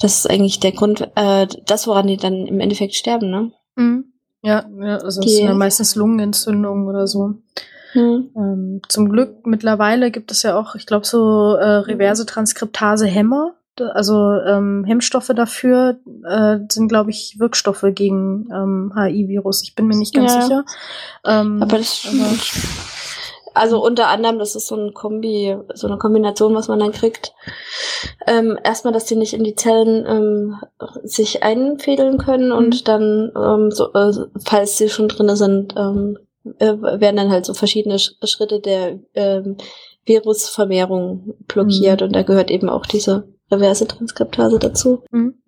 Das 0.00 0.18
ist 0.18 0.30
eigentlich 0.30 0.60
der 0.60 0.72
Grund, 0.72 1.08
äh, 1.14 1.46
das, 1.66 1.86
woran 1.86 2.06
die 2.06 2.16
dann 2.16 2.46
im 2.46 2.60
Endeffekt 2.60 2.94
sterben, 2.94 3.30
ne? 3.30 3.52
Mhm. 3.76 4.04
Ja, 4.42 4.64
ja, 4.80 4.96
also 4.96 5.20
es 5.20 5.36
sind 5.36 5.46
ja 5.46 5.54
meistens 5.54 5.94
Lungenentzündungen 5.94 6.88
oder 6.88 7.06
so. 7.06 7.34
Mhm. 7.94 8.30
Ähm, 8.36 8.80
zum 8.88 9.08
Glück 9.08 9.46
mittlerweile 9.46 10.10
gibt 10.10 10.32
es 10.32 10.42
ja 10.42 10.58
auch, 10.58 10.74
ich 10.74 10.86
glaube, 10.86 11.06
so 11.06 11.54
äh, 11.54 11.64
reverse 11.64 12.26
Transkriptase-Hämmer. 12.26 13.54
Also 13.94 14.32
ähm, 14.46 14.84
Hemmstoffe 14.86 15.30
dafür 15.34 15.98
äh, 16.28 16.58
sind, 16.70 16.88
glaube 16.88 17.10
ich, 17.10 17.36
Wirkstoffe 17.38 17.86
gegen 17.94 18.48
ähm, 18.52 18.92
HI-Virus. 18.94 19.62
Ich 19.62 19.74
bin 19.74 19.86
mir 19.86 19.96
nicht 19.96 20.14
ganz 20.14 20.34
ja. 20.34 20.42
sicher. 20.42 20.64
Ähm, 21.24 21.62
aber 21.62 21.78
das 21.78 22.06
aber 22.06 22.36
also 23.54 23.84
unter 23.84 24.08
anderem, 24.08 24.38
das 24.38 24.54
ist 24.56 24.66
so 24.66 24.76
ein 24.76 24.94
Kombi, 24.94 25.56
so 25.74 25.86
eine 25.86 25.98
Kombination, 25.98 26.54
was 26.54 26.68
man 26.68 26.78
dann 26.78 26.92
kriegt. 26.92 27.34
Ähm, 28.26 28.58
erstmal, 28.62 28.92
dass 28.92 29.04
die 29.04 29.16
nicht 29.16 29.34
in 29.34 29.44
die 29.44 29.54
Zellen 29.54 30.06
ähm, 30.06 30.56
sich 31.02 31.42
einfädeln 31.42 32.18
können 32.18 32.48
mhm. 32.48 32.56
und 32.56 32.88
dann, 32.88 33.32
ähm, 33.36 33.70
so, 33.70 33.92
äh, 33.92 34.12
falls 34.44 34.78
sie 34.78 34.88
schon 34.88 35.08
drinne 35.08 35.36
sind, 35.36 35.74
ähm, 35.76 36.18
äh, 36.58 36.74
werden 36.76 37.16
dann 37.16 37.30
halt 37.30 37.46
so 37.46 37.54
verschiedene 37.54 37.98
Sch 37.98 38.14
Schritte 38.24 38.60
der 38.60 38.98
ähm, 39.14 39.56
Virusvermehrung 40.04 41.34
blockiert 41.46 42.00
mhm. 42.00 42.08
und 42.08 42.12
da 42.16 42.22
gehört 42.22 42.50
eben 42.50 42.68
auch 42.68 42.86
diese 42.86 43.28
reverse 43.50 43.86
Transkriptase 43.86 44.58
dazu. 44.58 45.02
Mhm. 45.10 45.41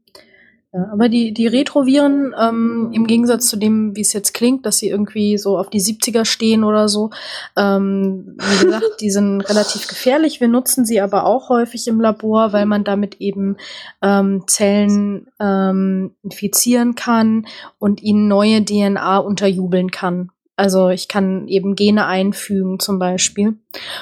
Ja, 0.74 0.88
aber 0.92 1.08
die, 1.08 1.32
die 1.32 1.46
Retroviren, 1.46 2.34
ähm, 2.36 2.90
im 2.92 3.06
Gegensatz 3.06 3.46
zu 3.46 3.56
dem, 3.56 3.94
wie 3.94 4.00
es 4.00 4.12
jetzt 4.12 4.34
klingt, 4.34 4.66
dass 4.66 4.78
sie 4.78 4.88
irgendwie 4.88 5.38
so 5.38 5.56
auf 5.56 5.70
die 5.70 5.80
70er 5.80 6.24
stehen 6.24 6.64
oder 6.64 6.88
so, 6.88 7.10
ähm, 7.56 8.36
wie 8.40 8.64
gesagt, 8.64 9.00
die 9.00 9.10
sind 9.10 9.40
relativ 9.48 9.86
gefährlich. 9.86 10.40
Wir 10.40 10.48
nutzen 10.48 10.84
sie 10.84 11.00
aber 11.00 11.26
auch 11.26 11.48
häufig 11.48 11.86
im 11.86 12.00
Labor, 12.00 12.52
weil 12.52 12.66
man 12.66 12.82
damit 12.82 13.20
eben 13.20 13.56
ähm, 14.02 14.42
Zellen 14.48 15.28
ähm, 15.38 16.16
infizieren 16.24 16.96
kann 16.96 17.46
und 17.78 18.02
ihnen 18.02 18.26
neue 18.26 18.64
DNA 18.64 19.18
unterjubeln 19.18 19.92
kann. 19.92 20.32
Also 20.56 20.88
ich 20.90 21.08
kann 21.08 21.48
eben 21.48 21.74
Gene 21.74 22.06
einfügen 22.06 22.78
zum 22.78 23.00
Beispiel. 23.00 23.54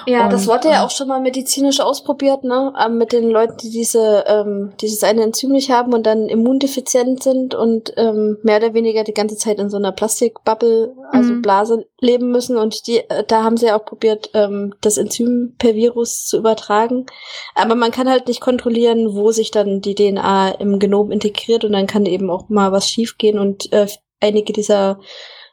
Ja, 0.06 0.24
und, 0.24 0.32
das 0.34 0.46
wurde 0.46 0.68
ja 0.68 0.84
auch 0.84 0.90
schon 0.90 1.08
mal 1.08 1.20
medizinisch 1.20 1.80
ausprobiert, 1.80 2.44
ne? 2.44 2.74
Ähm, 2.78 2.98
mit 2.98 3.12
den 3.12 3.30
Leuten, 3.30 3.56
die 3.56 3.70
diese 3.70 4.24
ähm, 4.26 4.74
dieses 4.82 5.02
eine 5.02 5.22
Enzym 5.22 5.52
nicht 5.52 5.70
haben 5.70 5.94
und 5.94 6.04
dann 6.04 6.28
immundefizient 6.28 7.22
sind 7.22 7.54
und 7.54 7.94
ähm, 7.96 8.36
mehr 8.42 8.58
oder 8.58 8.74
weniger 8.74 9.02
die 9.02 9.14
ganze 9.14 9.38
Zeit 9.38 9.58
in 9.58 9.70
so 9.70 9.78
einer 9.78 9.92
Plastikbubble, 9.92 10.94
also 11.10 11.32
mhm. 11.32 11.40
Blase 11.40 11.86
leben 12.00 12.30
müssen. 12.30 12.58
Und 12.58 12.86
die, 12.86 12.98
äh, 12.98 13.24
da 13.26 13.44
haben 13.44 13.56
sie 13.56 13.66
ja 13.66 13.78
auch 13.78 13.86
probiert, 13.86 14.28
ähm, 14.34 14.74
das 14.82 14.98
Enzym 14.98 15.54
per 15.56 15.74
Virus 15.74 16.26
zu 16.26 16.36
übertragen. 16.36 17.06
Aber 17.54 17.76
man 17.76 17.92
kann 17.92 18.10
halt 18.10 18.28
nicht 18.28 18.42
kontrollieren, 18.42 19.14
wo 19.14 19.32
sich 19.32 19.52
dann 19.52 19.80
die 19.80 19.94
DNA 19.94 20.50
im 20.58 20.78
Genom 20.78 21.12
integriert 21.12 21.64
und 21.64 21.72
dann 21.72 21.86
kann 21.86 22.04
eben 22.04 22.28
auch 22.28 22.50
mal 22.50 22.72
was 22.72 22.90
schiefgehen 22.90 23.38
und 23.38 23.72
äh, 23.72 23.86
einige 24.20 24.52
dieser 24.52 25.00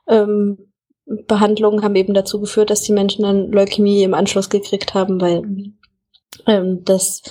ähm, 0.10 0.69
Behandlungen 1.28 1.84
haben 1.84 1.96
eben 1.96 2.14
dazu 2.14 2.40
geführt, 2.40 2.70
dass 2.70 2.82
die 2.82 2.94
Menschen 2.94 3.24
dann 3.24 3.52
Leukämie 3.52 4.04
im 4.04 4.14
Anschluss 4.14 4.50
gekriegt 4.50 4.94
haben, 4.94 5.20
weil 5.20 5.44
ähm, 6.46 6.84
das 6.86 7.24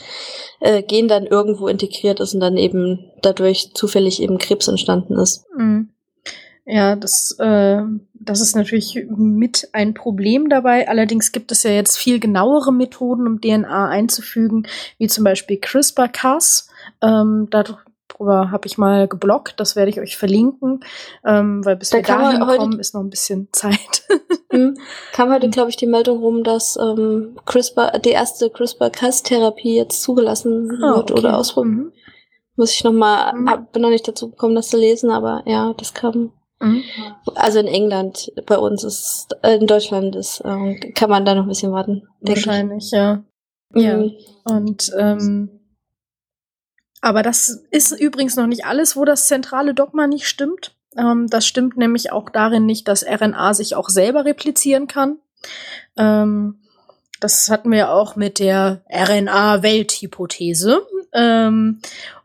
äh, 0.61 0.83
Gen 0.83 1.09
dann 1.09 1.27
irgendwo 1.27 1.69
integriert 1.69 2.21
ist 2.21 2.35
und 2.35 2.41
dann 2.41 2.57
eben 2.57 3.11
dadurch 3.23 3.73
zufällig 3.75 4.21
eben 4.21 4.39
Krebs 4.39 4.69
entstanden 4.69 5.15
ist. 5.19 5.45
Mhm. 5.57 5.91
Ja, 6.71 6.97
das, 6.97 7.35
äh, 7.39 7.83
das 8.13 8.43
ist 8.43 8.55
natürlich 8.55 9.07
mit 9.09 9.71
ein 9.73 9.95
Problem 9.95 10.51
dabei. 10.51 10.87
Allerdings 10.87 11.33
gibt 11.33 11.51
es 11.51 11.63
ja 11.63 11.71
jetzt 11.71 11.97
viel 11.97 12.21
genauere 12.21 12.73
Methoden, 12.73 13.27
um 13.27 13.41
DNA 13.41 13.89
einzufügen, 13.89 14.67
wie 14.99 15.07
zum 15.07 15.25
Beispiel 15.25 15.57
CRISPR-Cas. 15.57 16.69
Ähm, 17.01 17.49
dadurch 17.51 17.79
Darüber 18.19 18.51
habe 18.51 18.67
ich 18.67 18.79
mal 18.79 19.07
geblockt, 19.07 19.61
das 19.61 19.77
werde 19.77 19.91
ich 19.91 20.01
euch 20.01 20.17
verlinken, 20.17 20.81
ähm, 21.25 21.65
weil 21.65 21.77
bis 21.77 21.91
da 21.91 21.99
wir 21.99 22.03
dahin 22.03 22.41
kommen, 22.41 22.81
ist 22.81 22.95
noch 22.95 23.01
ein 23.01 23.11
bisschen 23.11 23.49
Zeit. 23.53 24.03
hm, 24.51 24.77
kam 25.13 25.33
heute, 25.33 25.49
glaube 25.51 25.71
ich, 25.71 25.77
die 25.77 25.87
Meldung 25.87 26.19
rum, 26.19 26.43
dass 26.43 26.77
ähm, 26.77 27.37
CRISPR, 27.47 27.99
die 28.01 28.11
erste 28.11 28.51
CRISPR-Cas-Therapie 28.51 29.77
jetzt 29.77 30.03
zugelassen 30.03 30.81
ah, 30.83 30.97
wird 30.97 31.13
okay. 31.13 31.21
oder 31.21 31.39
ausprobiert. 31.39 31.77
Mhm. 31.77 31.93
Muss 32.57 32.73
ich 32.73 32.83
noch 32.83 32.93
mal, 32.93 33.33
mhm. 33.35 33.69
bin 33.73 33.83
noch 33.83 33.91
nicht 33.91 34.09
dazu 34.09 34.31
gekommen, 34.31 34.57
das 34.57 34.69
zu 34.69 34.77
lesen, 34.79 35.11
aber 35.11 35.43
ja, 35.47 35.73
das 35.75 35.95
kam. 35.95 36.33
Mhm. 36.61 36.83
Also 37.37 37.61
in 37.61 37.69
England, 37.69 38.33
bei 38.47 38.59
uns 38.59 38.83
ist, 38.83 39.29
äh, 39.43 39.57
in 39.57 39.69
Deutschland 39.69 40.17
ist, 40.17 40.43
ähm, 40.45 40.81
kann 40.97 41.09
man 41.09 41.25
da 41.25 41.37
noch 41.37 41.43
ein 41.43 41.49
bisschen 41.49 41.71
warten. 41.71 42.09
Wahrscheinlich, 42.21 42.91
ja. 42.91 43.23
Mhm. 43.73 43.81
Ja. 43.81 44.11
Und 44.45 44.91
ähm, 44.99 45.58
aber 47.01 47.23
das 47.23 47.65
ist 47.71 47.93
übrigens 47.93 48.37
noch 48.37 48.47
nicht 48.47 48.65
alles, 48.65 48.97
wo 48.97 49.05
das 49.05 49.27
zentrale 49.27 49.75
Dogma 49.75 50.07
nicht 50.07 50.27
stimmt. 50.29 50.75
Ähm, 50.97 51.29
das 51.29 51.47
stimmt 51.47 51.77
nämlich 51.77 52.13
auch 52.13 52.31
darin 52.31 52.67
nicht, 52.67 52.89
dass 52.89 53.05
RNA 53.07 53.55
sich 53.55 53.77
auch 53.77 53.89
selber 53.89 54.25
replizieren 54.25 54.89
kann. 54.89 55.19
Ähm, 55.97 56.59
das 57.21 57.49
hatten 57.51 57.71
wir 57.71 57.91
auch 57.91 58.17
mit 58.17 58.39
der 58.39 58.83
RNA-Welthypothese. 58.91 60.81
Ähm, 61.13 61.81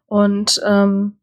und 0.07 0.61
ähm, 0.65 1.17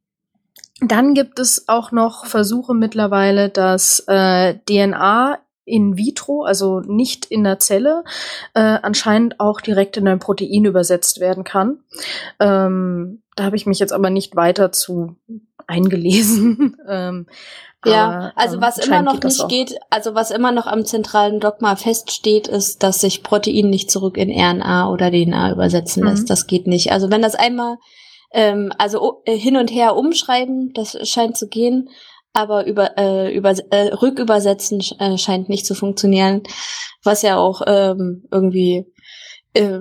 dann 0.80 1.14
gibt 1.14 1.38
es 1.38 1.68
auch 1.68 1.92
noch 1.92 2.26
Versuche 2.26 2.74
mittlerweile, 2.74 3.48
dass 3.48 4.02
äh, 4.06 4.54
DNA 4.68 5.38
in 5.64 5.96
vitro, 5.96 6.42
also 6.42 6.80
nicht 6.80 7.26
in 7.26 7.44
der 7.44 7.58
Zelle, 7.60 8.02
äh, 8.54 8.78
anscheinend 8.82 9.38
auch 9.38 9.60
direkt 9.60 9.96
in 9.96 10.08
ein 10.08 10.18
Protein 10.18 10.64
übersetzt 10.64 11.20
werden 11.20 11.44
kann. 11.44 11.78
Ähm, 12.40 13.22
da 13.40 13.46
habe 13.46 13.56
ich 13.56 13.64
mich 13.64 13.78
jetzt 13.78 13.92
aber 13.94 14.10
nicht 14.10 14.36
weiter 14.36 14.70
zu 14.70 15.16
eingelesen. 15.66 16.76
ähm, 16.88 17.26
ja, 17.86 18.06
aber, 18.06 18.32
also 18.36 18.56
ähm, 18.56 18.62
was 18.62 18.78
immer 18.78 19.00
noch 19.00 19.22
nicht 19.22 19.48
geht, 19.48 19.76
also 19.88 20.14
was 20.14 20.30
immer 20.30 20.52
noch 20.52 20.66
am 20.66 20.84
zentralen 20.84 21.40
Dogma 21.40 21.74
feststeht, 21.76 22.48
ist, 22.48 22.82
dass 22.82 23.00
sich 23.00 23.22
Protein 23.22 23.70
nicht 23.70 23.90
zurück 23.90 24.18
in 24.18 24.30
RNA 24.30 24.90
oder 24.90 25.10
DNA 25.10 25.52
übersetzen 25.52 26.04
lässt. 26.04 26.24
Mhm. 26.24 26.26
Das 26.26 26.46
geht 26.46 26.66
nicht. 26.66 26.92
Also 26.92 27.10
wenn 27.10 27.22
das 27.22 27.34
einmal 27.34 27.78
ähm, 28.32 28.72
also 28.76 29.22
äh, 29.24 29.36
hin 29.36 29.56
und 29.56 29.70
her 29.70 29.96
umschreiben, 29.96 30.72
das 30.74 30.98
scheint 31.08 31.38
zu 31.38 31.48
gehen, 31.48 31.88
aber 32.34 32.66
über, 32.66 32.98
äh, 32.98 33.34
über 33.34 33.54
äh, 33.70 33.94
rückübersetzen 33.94 34.82
äh, 34.98 35.16
scheint 35.16 35.48
nicht 35.48 35.64
zu 35.64 35.74
funktionieren, 35.74 36.42
was 37.02 37.22
ja 37.22 37.38
auch 37.38 37.62
ähm, 37.66 38.24
irgendwie 38.30 38.84
äh, 39.54 39.80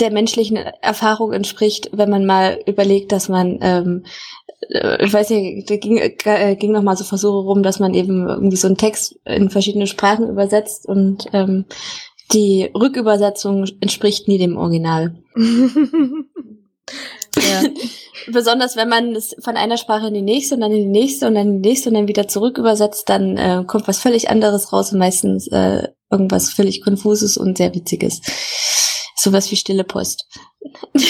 der 0.00 0.10
menschlichen 0.10 0.56
Erfahrung 0.56 1.32
entspricht, 1.32 1.90
wenn 1.92 2.10
man 2.10 2.26
mal 2.26 2.60
überlegt, 2.66 3.12
dass 3.12 3.28
man, 3.28 3.58
ähm, 3.60 4.04
äh, 4.70 5.04
ich 5.04 5.12
weiß 5.12 5.30
nicht, 5.30 5.70
da 5.70 5.76
ging, 5.76 5.98
äh, 5.98 6.56
ging 6.56 6.72
noch 6.72 6.82
mal 6.82 6.96
so 6.96 7.04
Versuche 7.04 7.38
rum, 7.38 7.62
dass 7.62 7.78
man 7.78 7.94
eben 7.94 8.28
irgendwie 8.28 8.56
so 8.56 8.66
einen 8.66 8.76
Text 8.76 9.18
in 9.24 9.50
verschiedene 9.50 9.86
Sprachen 9.86 10.28
übersetzt 10.28 10.86
und 10.86 11.26
ähm, 11.32 11.66
die 12.32 12.70
Rückübersetzung 12.74 13.66
entspricht 13.80 14.28
nie 14.28 14.38
dem 14.38 14.56
Original. 14.56 15.14
ja. 17.36 17.62
Besonders 18.28 18.76
wenn 18.76 18.88
man 18.88 19.16
es 19.16 19.34
von 19.40 19.56
einer 19.56 19.76
Sprache 19.76 20.08
in 20.08 20.14
die 20.14 20.22
nächste 20.22 20.54
und 20.54 20.60
dann 20.60 20.72
in 20.72 20.92
die 20.92 21.00
nächste 21.00 21.26
und 21.26 21.34
dann 21.34 21.48
in 21.48 21.62
die 21.62 21.68
nächste 21.68 21.88
und 21.88 21.94
dann 21.94 22.08
wieder 22.08 22.28
zurück 22.28 22.58
übersetzt, 22.58 23.08
dann 23.08 23.36
äh, 23.36 23.64
kommt 23.66 23.88
was 23.88 23.98
völlig 23.98 24.30
anderes 24.30 24.72
raus 24.72 24.92
und 24.92 24.98
meistens 24.98 25.48
äh, 25.48 25.88
irgendwas 26.10 26.50
völlig 26.50 26.82
Konfuses 26.82 27.36
und 27.36 27.58
sehr 27.58 27.74
Witziges. 27.74 28.20
Sowas 29.16 29.50
wie 29.50 29.56
stille 29.56 29.84
Post. 29.84 30.26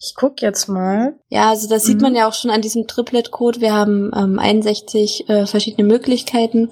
Ich 0.00 0.14
guck 0.14 0.42
jetzt 0.42 0.68
mal. 0.68 1.18
Ja, 1.28 1.50
also 1.50 1.68
das 1.68 1.84
mhm. 1.84 1.86
sieht 1.88 2.00
man 2.00 2.14
ja 2.14 2.28
auch 2.28 2.34
schon 2.34 2.50
an 2.50 2.62
diesem 2.62 2.86
Triplet-Code. 2.86 3.60
Wir 3.60 3.74
haben 3.74 4.12
ähm, 4.16 4.38
61 4.38 5.28
äh, 5.28 5.46
verschiedene 5.46 5.86
Möglichkeiten, 5.86 6.70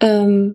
ähm, 0.00 0.54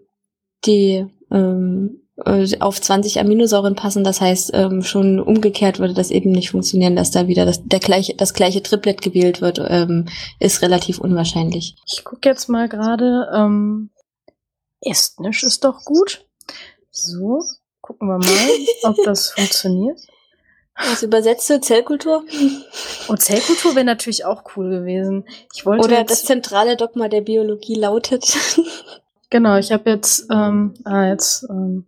die 0.66 1.06
ähm, 1.32 2.02
äh, 2.26 2.48
auf 2.60 2.80
20 2.80 3.20
Aminosäuren 3.20 3.76
passen. 3.76 4.06
Das 4.06 4.22
heißt, 4.22 4.52
ähm, 4.54 4.84
schon 4.84 5.20
umgekehrt 5.20 5.80
würde 5.80 5.94
das 5.94 6.10
eben 6.10 6.32
nicht 6.32 6.52
funktionieren, 6.52 6.96
dass 6.96 7.12
da 7.12 7.28
wieder 7.28 7.46
das, 7.46 7.66
der 7.66 7.80
gleiche, 7.80 8.16
das 8.16 8.34
gleiche 8.34 8.64
Triplet 8.64 9.02
gewählt 9.02 9.42
wird, 9.42 9.60
ähm, 9.68 10.06
ist 10.40 10.62
relativ 10.62 11.00
unwahrscheinlich. 11.00 11.76
Ich 11.86 12.06
guck 12.06 12.26
jetzt 12.26 12.48
mal 12.48 12.70
gerade. 12.70 13.30
Ähm, 13.36 13.90
Estnisch 14.82 15.44
ist 15.44 15.64
doch 15.64 15.84
gut. 15.84 16.26
So, 16.92 17.44
Gucken 17.88 18.10
wir 18.10 18.18
mal, 18.18 18.92
ob 18.92 18.98
das 19.06 19.30
funktioniert. 19.30 19.98
Was 20.76 21.04
übersetzt 21.04 21.50
du? 21.50 21.62
Zellkultur? 21.62 22.26
Und 23.08 23.22
Zellkultur 23.22 23.76
wäre 23.76 23.86
natürlich 23.86 24.26
auch 24.26 24.44
cool 24.56 24.70
gewesen. 24.70 25.24
Ich 25.56 25.66
wollte 25.66 25.86
Oder 25.86 26.04
das 26.04 26.26
zentrale 26.26 26.76
Dogma 26.76 27.08
der 27.08 27.22
Biologie 27.22 27.76
lautet. 27.76 28.38
Genau, 29.30 29.58
ich 29.58 29.74
habe 29.74 29.90
jetzt, 29.90 30.28
ähm, 30.32 30.74
ah, 30.86 31.08
jetzt, 31.08 31.46
ähm, 31.50 31.86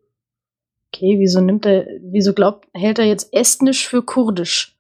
okay, 0.90 1.16
wieso 1.20 1.40
nimmt 1.40 1.66
er, 1.66 1.88
wieso 2.02 2.34
glaubt, 2.34 2.68
hält 2.74 3.00
er 3.00 3.06
jetzt 3.06 3.34
Estnisch 3.34 3.88
für 3.88 4.04
Kurdisch? 4.04 4.78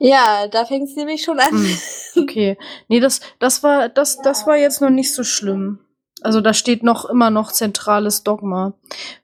Ja, 0.00 0.48
da 0.48 0.64
fängt 0.64 0.88
es 0.88 0.96
nämlich 0.96 1.22
schon 1.22 1.38
an. 1.38 1.52
Hm, 1.52 1.78
okay. 2.24 2.58
Nee, 2.88 2.98
das, 2.98 3.20
das 3.38 3.62
war, 3.62 3.88
das, 3.88 4.20
das 4.22 4.48
war 4.48 4.56
jetzt 4.56 4.80
noch 4.80 4.90
nicht 4.90 5.14
so 5.14 5.22
schlimm. 5.22 5.78
Also 6.24 6.40
da 6.40 6.54
steht 6.54 6.82
noch 6.82 7.04
immer 7.04 7.30
noch 7.30 7.52
zentrales 7.52 8.22
Dogma. 8.22 8.74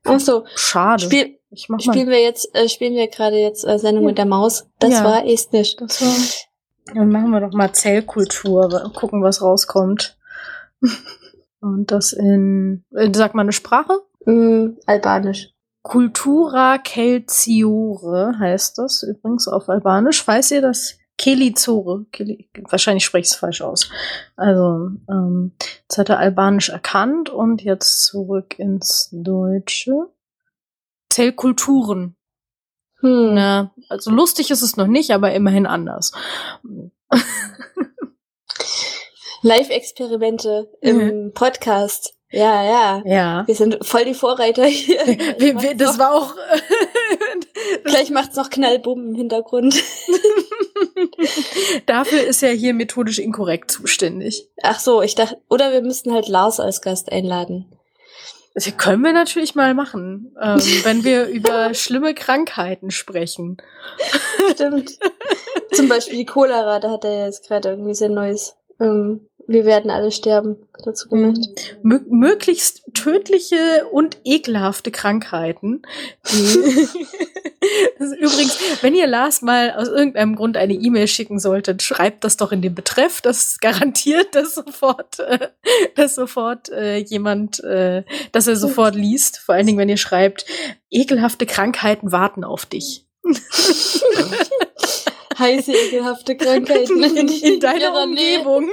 Ach 0.05 0.21
so. 0.21 0.45
Schade. 0.55 1.05
Spiel, 1.05 1.39
spielen 1.55 2.09
wir 2.09 2.21
jetzt, 2.21 2.55
äh, 2.55 2.69
spielen 2.69 2.95
wir 2.95 3.09
gerade 3.09 3.37
jetzt 3.37 3.67
äh, 3.67 3.79
Sendung 3.79 4.05
ja. 4.05 4.09
mit 4.09 4.19
der 4.19 4.27
Maus. 4.27 4.69
Das 4.79 4.93
ja. 4.93 5.05
war 5.05 5.27
Estnisch. 5.27 5.77
Das 5.77 6.01
war. 6.03 6.95
Dann 6.95 7.11
machen 7.11 7.31
wir 7.31 7.41
doch 7.41 7.53
mal 7.53 7.73
Zellkultur, 7.73 8.91
gucken, 8.95 9.23
was 9.23 9.43
rauskommt. 9.43 10.17
Und 11.61 11.91
das 11.91 12.13
in, 12.13 12.85
in 12.93 13.15
sag 13.15 13.35
mal 13.35 13.43
eine 13.43 13.53
Sprache? 13.53 14.01
Mm, 14.25 14.79
Albanisch. 14.87 15.51
Cultura 15.83 16.79
Celciore 16.85 18.39
heißt 18.39 18.79
das 18.79 19.03
übrigens 19.03 19.49
auf 19.49 19.69
Albanisch. 19.69 20.23
Falls 20.23 20.51
ihr 20.51 20.61
das 20.61 20.98
Kelizore, 21.19 22.07
Keli, 22.13 22.49
wahrscheinlich 22.71 23.05
spreche 23.05 23.27
ich 23.27 23.33
es 23.33 23.37
falsch 23.37 23.61
aus. 23.61 23.91
Also, 24.37 24.93
ähm, 25.11 25.53
jetzt 25.83 25.99
hat 25.99 26.09
er 26.09 26.19
Albanisch 26.19 26.69
erkannt 26.71 27.29
und 27.29 27.63
jetzt 27.63 28.05
zurück 28.05 28.59
ins 28.59 29.09
Deutsche. 29.13 30.07
Zellkulturen. 31.11 32.17
Hm. 33.01 33.35
Na, 33.35 33.75
also 33.89 34.11
lustig 34.11 34.51
ist 34.51 34.63
es 34.63 34.77
noch 34.77 34.87
nicht, 34.87 35.11
aber 35.11 35.33
immerhin 35.33 35.67
anders. 35.67 36.13
Live-Experimente 39.43 40.71
im 40.81 40.97
mhm. 40.97 41.33
Podcast. 41.33 42.15
Ja, 42.31 42.63
ja. 42.63 43.03
Ja. 43.07 43.47
Wir 43.47 43.55
sind 43.55 43.85
voll 43.85 44.05
die 44.05 44.15
Vorreiter 44.15 44.65
hier. 44.67 44.99
wir, 45.39 45.63
wir, 45.63 45.77
das 45.77 45.99
war 45.99 46.13
auch. 46.13 46.35
Gleich 47.85 48.11
macht's 48.11 48.37
noch 48.37 48.51
Knallbumm 48.51 49.09
im 49.09 49.15
Hintergrund. 49.15 49.75
Dafür 51.87 52.23
ist 52.23 52.43
ja 52.43 52.49
hier 52.49 52.75
methodisch 52.75 53.19
inkorrekt 53.19 53.71
zuständig. 53.71 54.49
Ach 54.63 54.79
so, 54.79 55.03
ich 55.03 55.15
dachte, 55.15 55.41
oder 55.49 55.73
wir 55.73 55.83
müssten 55.83 56.13
halt 56.13 56.29
Lars 56.29 56.61
als 56.61 56.83
Gast 56.83 57.11
einladen. 57.13 57.67
Das 58.55 58.77
können 58.77 59.05
wir 59.05 59.13
natürlich 59.13 59.55
mal 59.55 59.75
machen, 59.75 60.35
ähm, 60.43 60.59
wenn 60.83 61.05
wir 61.05 61.27
über 61.27 61.75
schlimme 61.75 62.15
Krankheiten 62.15 62.91
sprechen. 62.91 63.59
Stimmt. 64.53 64.99
Zum 65.73 65.89
Beispiel 65.89 66.19
die 66.19 66.27
Cholera, 66.27 66.81
da 66.81 66.91
hat 66.91 67.05
er 67.05 67.27
jetzt 67.27 67.47
gerade 67.47 67.69
irgendwie 67.69 67.95
sehr 67.95 68.09
neues 68.09 68.57
ähm, 68.81 69.28
wir 69.49 69.65
werden 69.65 69.91
alle 69.91 70.13
sterben 70.13 70.57
dazu 70.85 71.09
mhm. 71.11 71.35
gemacht. 71.35 71.77
Mö 71.83 72.01
möglichst 72.11 72.83
tödliche 72.93 73.87
und 73.91 74.19
ekelhafte 74.25 74.91
Krankheiten. 74.91 75.83
übrigens, 77.99 78.59
wenn 78.83 78.95
ihr 78.95 79.07
Lars 79.07 79.41
mal 79.41 79.73
aus 79.73 79.89
irgendeinem 79.89 80.37
Grund 80.37 80.59
eine 80.59 80.75
E-Mail 80.75 81.09
schicken 81.09 81.39
solltet, 81.39 81.83
schreibt 81.83 82.25
das 82.25 82.37
doch 82.37 82.53
in 82.53 82.61
den 82.61 82.75
Betreff. 82.75 83.23
Das 83.23 83.59
garantiert, 83.59 84.35
dass 84.35 84.55
sofort, 84.55 85.19
äh, 85.21 85.49
dass 85.97 86.15
sofort 86.15 86.69
äh, 86.69 86.99
jemand, 86.99 87.65
äh, 87.65 88.05
dass 88.33 88.47
er 88.47 88.57
sofort 88.57 88.95
liest. 88.95 89.39
Vor 89.39 89.55
allen 89.55 89.67
Dingen, 89.67 89.79
wenn 89.79 89.89
ihr 89.89 89.97
schreibt, 89.97 90.45
ekelhafte 90.91 91.47
Krankheiten 91.47 92.13
warten 92.13 92.45
auf 92.45 92.67
dich. 92.67 93.07
heiße, 95.39 95.73
ekelhafte 95.73 96.37
Krankheiten 96.37 97.03
in, 97.17 97.29
in 97.29 97.61
deiner 97.61 98.03
Umgebung. 98.03 98.71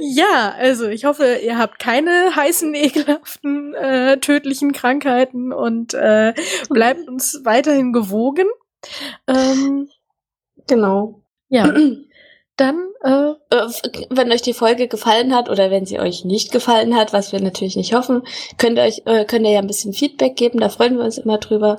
Ja, 0.00 0.54
also 0.56 0.88
ich 0.88 1.04
hoffe, 1.04 1.38
ihr 1.42 1.58
habt 1.58 1.78
keine 1.78 2.34
heißen, 2.36 2.74
ekelhaften, 2.74 3.74
äh, 3.74 4.18
tödlichen 4.18 4.72
Krankheiten 4.72 5.52
und 5.52 5.94
äh, 5.94 6.34
bleibt 6.68 7.08
uns 7.08 7.40
weiterhin 7.44 7.92
gewogen. 7.92 8.46
Ähm, 9.26 9.88
genau. 10.66 11.22
Ja. 11.48 11.74
Dann, 12.56 12.88
äh, 13.02 13.32
äh 13.50 13.68
wenn 14.10 14.30
euch 14.30 14.42
die 14.42 14.54
Folge 14.54 14.86
gefallen 14.86 15.34
hat 15.34 15.48
oder 15.48 15.70
wenn 15.70 15.86
sie 15.86 15.98
euch 15.98 16.24
nicht 16.24 16.52
gefallen 16.52 16.96
hat, 16.96 17.12
was 17.12 17.32
wir 17.32 17.40
natürlich 17.40 17.76
nicht 17.76 17.94
hoffen, 17.94 18.22
könnt 18.58 18.78
ihr 18.78 18.84
euch, 18.84 19.02
äh, 19.06 19.24
könnt 19.24 19.44
ihr 19.44 19.52
ja 19.52 19.58
ein 19.58 19.66
bisschen 19.66 19.92
Feedback 19.92 20.36
geben, 20.36 20.60
da 20.60 20.68
freuen 20.68 20.96
wir 20.96 21.04
uns 21.04 21.18
immer 21.18 21.38
drüber. 21.38 21.78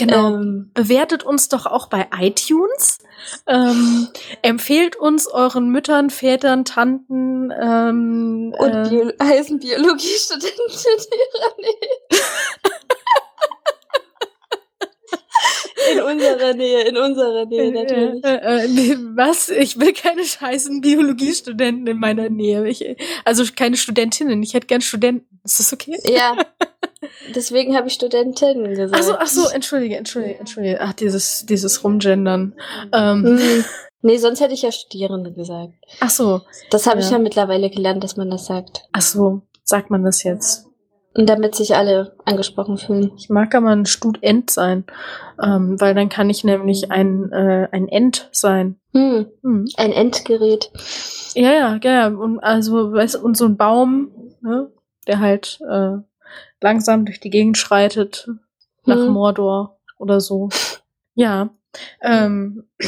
Genau. 0.00 0.28
Ähm, 0.28 0.70
Bewertet 0.72 1.24
uns 1.24 1.48
doch 1.48 1.66
auch 1.66 1.88
bei 1.88 2.08
iTunes. 2.18 2.98
Ähm, 3.46 4.08
empfehlt 4.40 4.96
uns 4.96 5.26
euren 5.26 5.68
Müttern, 5.68 6.08
Vätern, 6.08 6.64
Tanten 6.64 7.50
ähm, 7.50 8.54
und 8.56 8.72
äh, 8.72 8.88
Bio 8.88 9.12
heißen 9.22 9.58
Biologiestudenten 9.58 10.64
in 10.68 11.18
ihrer 11.18 11.56
Nähe. 11.58 12.20
In 15.92 16.02
unserer 16.02 16.54
Nähe, 16.54 16.82
in 16.82 16.96
unserer 16.96 17.46
Nähe 17.46 17.62
äh, 17.62 17.70
natürlich. 17.70 18.24
Äh, 18.24 18.92
äh, 18.92 18.96
was? 19.14 19.48
Ich 19.48 19.78
will 19.78 19.92
keine 19.92 20.24
scheißen 20.24 20.80
Biologiestudenten 20.80 21.86
in 21.86 21.98
meiner 21.98 22.28
Nähe. 22.28 22.66
Ich, 22.68 22.84
also 23.24 23.44
keine 23.54 23.76
Studentinnen. 23.76 24.42
Ich 24.42 24.54
hätte 24.54 24.66
gern 24.66 24.80
Studenten. 24.80 25.26
Ist 25.44 25.60
das 25.60 25.72
okay? 25.72 25.98
Ja. 26.04 26.36
Deswegen 27.34 27.76
habe 27.76 27.88
ich 27.88 27.94
Studentinnen 27.94 28.74
gesagt. 28.74 28.94
Ach 28.94 29.02
so, 29.02 29.14
ach 29.16 29.26
so, 29.26 29.48
entschuldige, 29.48 29.96
entschuldige, 29.96 30.38
entschuldige. 30.38 30.80
Ach, 30.80 30.92
dieses, 30.92 31.46
dieses 31.46 31.82
Rumgendern. 31.82 32.54
Ähm. 32.92 33.24
Hm. 33.24 33.64
Nee, 34.02 34.16
sonst 34.16 34.40
hätte 34.40 34.54
ich 34.54 34.62
ja 34.62 34.72
Studierende 34.72 35.32
gesagt. 35.32 35.74
Ach 36.00 36.10
so. 36.10 36.40
Das 36.70 36.86
habe 36.86 37.00
ja. 37.00 37.06
ich 37.06 37.12
ja 37.12 37.18
mittlerweile 37.18 37.68
gelernt, 37.68 38.02
dass 38.02 38.16
man 38.16 38.30
das 38.30 38.46
sagt. 38.46 38.88
Ach 38.92 39.02
so, 39.02 39.42
sagt 39.62 39.90
man 39.90 40.04
das 40.04 40.22
jetzt? 40.22 40.69
Und 41.12 41.28
damit 41.28 41.56
sich 41.56 41.74
alle 41.74 42.14
angesprochen 42.24 42.78
fühlen. 42.78 43.10
Ich 43.16 43.28
mag 43.30 43.52
aber 43.54 43.70
ein 43.70 43.84
Student 43.84 44.48
sein, 44.48 44.84
ähm, 45.42 45.80
weil 45.80 45.94
dann 45.94 46.08
kann 46.08 46.30
ich 46.30 46.44
nämlich 46.44 46.92
ein, 46.92 47.32
äh, 47.32 47.68
ein 47.72 47.88
End 47.88 48.28
sein. 48.30 48.78
Hm. 48.92 49.26
Hm. 49.42 49.66
Ein 49.76 49.92
Endgerät. 49.92 50.70
Ja, 51.34 51.52
ja, 51.52 51.80
ja. 51.82 52.06
Und 52.06 52.38
also, 52.38 52.92
weißt 52.92 53.16
und 53.16 53.36
so 53.36 53.46
ein 53.46 53.56
Baum, 53.56 54.12
ne, 54.40 54.70
der 55.08 55.18
halt 55.18 55.58
äh, 55.68 55.96
langsam 56.60 57.04
durch 57.06 57.18
die 57.18 57.30
Gegend 57.30 57.58
schreitet 57.58 58.28
nach 58.84 58.96
hm. 58.96 59.08
Mordor 59.08 59.80
oder 59.98 60.20
so. 60.20 60.48
Ja. 61.14 61.50
Ähm. 62.02 62.68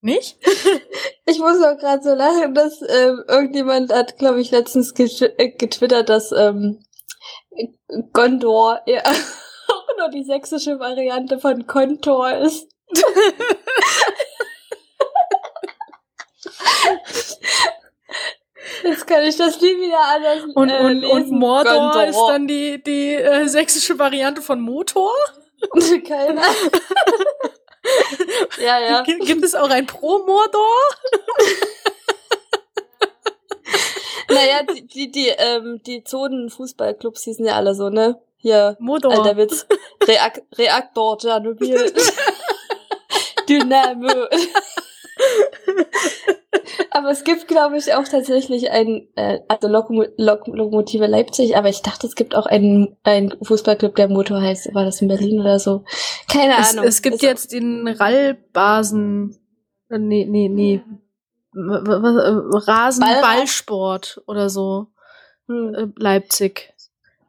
Nicht? 0.00 0.38
Ich 1.28 1.38
muss 1.40 1.62
auch 1.62 1.76
gerade 1.76 2.02
so 2.02 2.14
lachen, 2.14 2.54
dass 2.54 2.80
ähm, 2.80 3.22
irgendjemand 3.28 3.92
hat, 3.92 4.16
glaube 4.16 4.40
ich, 4.40 4.50
letztens 4.50 4.94
äh, 4.98 5.50
getwittert, 5.50 6.08
dass 6.08 6.32
ähm, 6.32 6.82
Gondor 8.14 8.80
ja 8.86 9.02
auch 9.68 9.96
nur 9.98 10.08
die 10.08 10.24
sächsische 10.24 10.80
Variante 10.80 11.38
von 11.38 11.66
Kontor 11.66 12.30
ist. 12.32 12.68
Jetzt 18.82 19.06
kann 19.06 19.22
ich 19.24 19.36
das 19.36 19.60
nie 19.60 19.76
wieder 19.76 20.00
anders 20.00 20.44
und, 20.54 20.70
äh, 20.70 20.78
und, 20.78 21.04
und 21.04 21.30
Mordor 21.30 21.90
Gondor. 21.92 22.04
ist 22.04 22.22
dann 22.26 22.46
die, 22.46 22.82
die 22.82 23.16
äh, 23.16 23.46
sächsische 23.48 23.98
Variante 23.98 24.40
von 24.40 24.62
Motor? 24.62 25.12
Keine 26.06 26.40
ja, 28.60 28.80
ja. 28.80 29.02
Gibt 29.02 29.44
es 29.44 29.54
auch 29.54 29.70
ein 29.70 29.86
Pro-Mordor? 29.86 30.76
naja, 34.28 34.62
die, 34.62 34.86
die, 34.86 35.10
die, 35.10 35.28
ähm, 35.28 35.80
die 35.86 36.04
Zonen-Fußballclubs 36.04 37.24
hießen 37.24 37.44
ja 37.44 37.54
alle 37.54 37.74
so, 37.74 37.88
ne? 37.88 38.20
Hier, 38.36 38.76
Motor. 38.78 39.12
alter 39.12 39.36
Witz. 39.36 39.66
Reak 40.06 40.42
Reaktor, 40.56 41.18
Tschernobyl. 41.18 41.92
Dynamo. 43.48 44.28
aber 46.90 47.10
es 47.10 47.24
gibt, 47.24 47.48
glaube 47.48 47.78
ich, 47.78 47.94
auch 47.94 48.04
tatsächlich 48.04 48.70
ein, 48.70 49.08
äh, 49.16 49.40
also 49.48 49.68
Lokom 49.68 50.04
Lok 50.16 50.46
Lokomotive 50.46 51.06
Leipzig, 51.06 51.56
aber 51.56 51.68
ich 51.68 51.82
dachte, 51.82 52.06
es 52.06 52.14
gibt 52.14 52.34
auch 52.34 52.46
einen, 52.46 52.96
einen 53.02 53.34
Fußballclub, 53.42 53.96
der 53.96 54.08
Motor 54.08 54.40
heißt. 54.40 54.74
War 54.74 54.84
das 54.84 55.00
in 55.00 55.08
Berlin 55.08 55.40
oder 55.40 55.58
so? 55.58 55.84
Keine 56.30 56.58
es, 56.58 56.72
Ahnung. 56.72 56.86
Es 56.86 57.02
gibt 57.02 57.16
Ist 57.16 57.22
jetzt 57.22 57.52
den 57.52 57.88
Rallbasen, 57.88 59.36
äh, 59.90 59.98
nee, 59.98 60.26
nee, 60.28 60.48
nee, 60.48 60.82
Rasenballsport 61.54 64.22
oder 64.26 64.50
so. 64.50 64.88
Hm. 65.46 65.74
Äh, 65.74 65.86
Leipzig. 65.96 66.74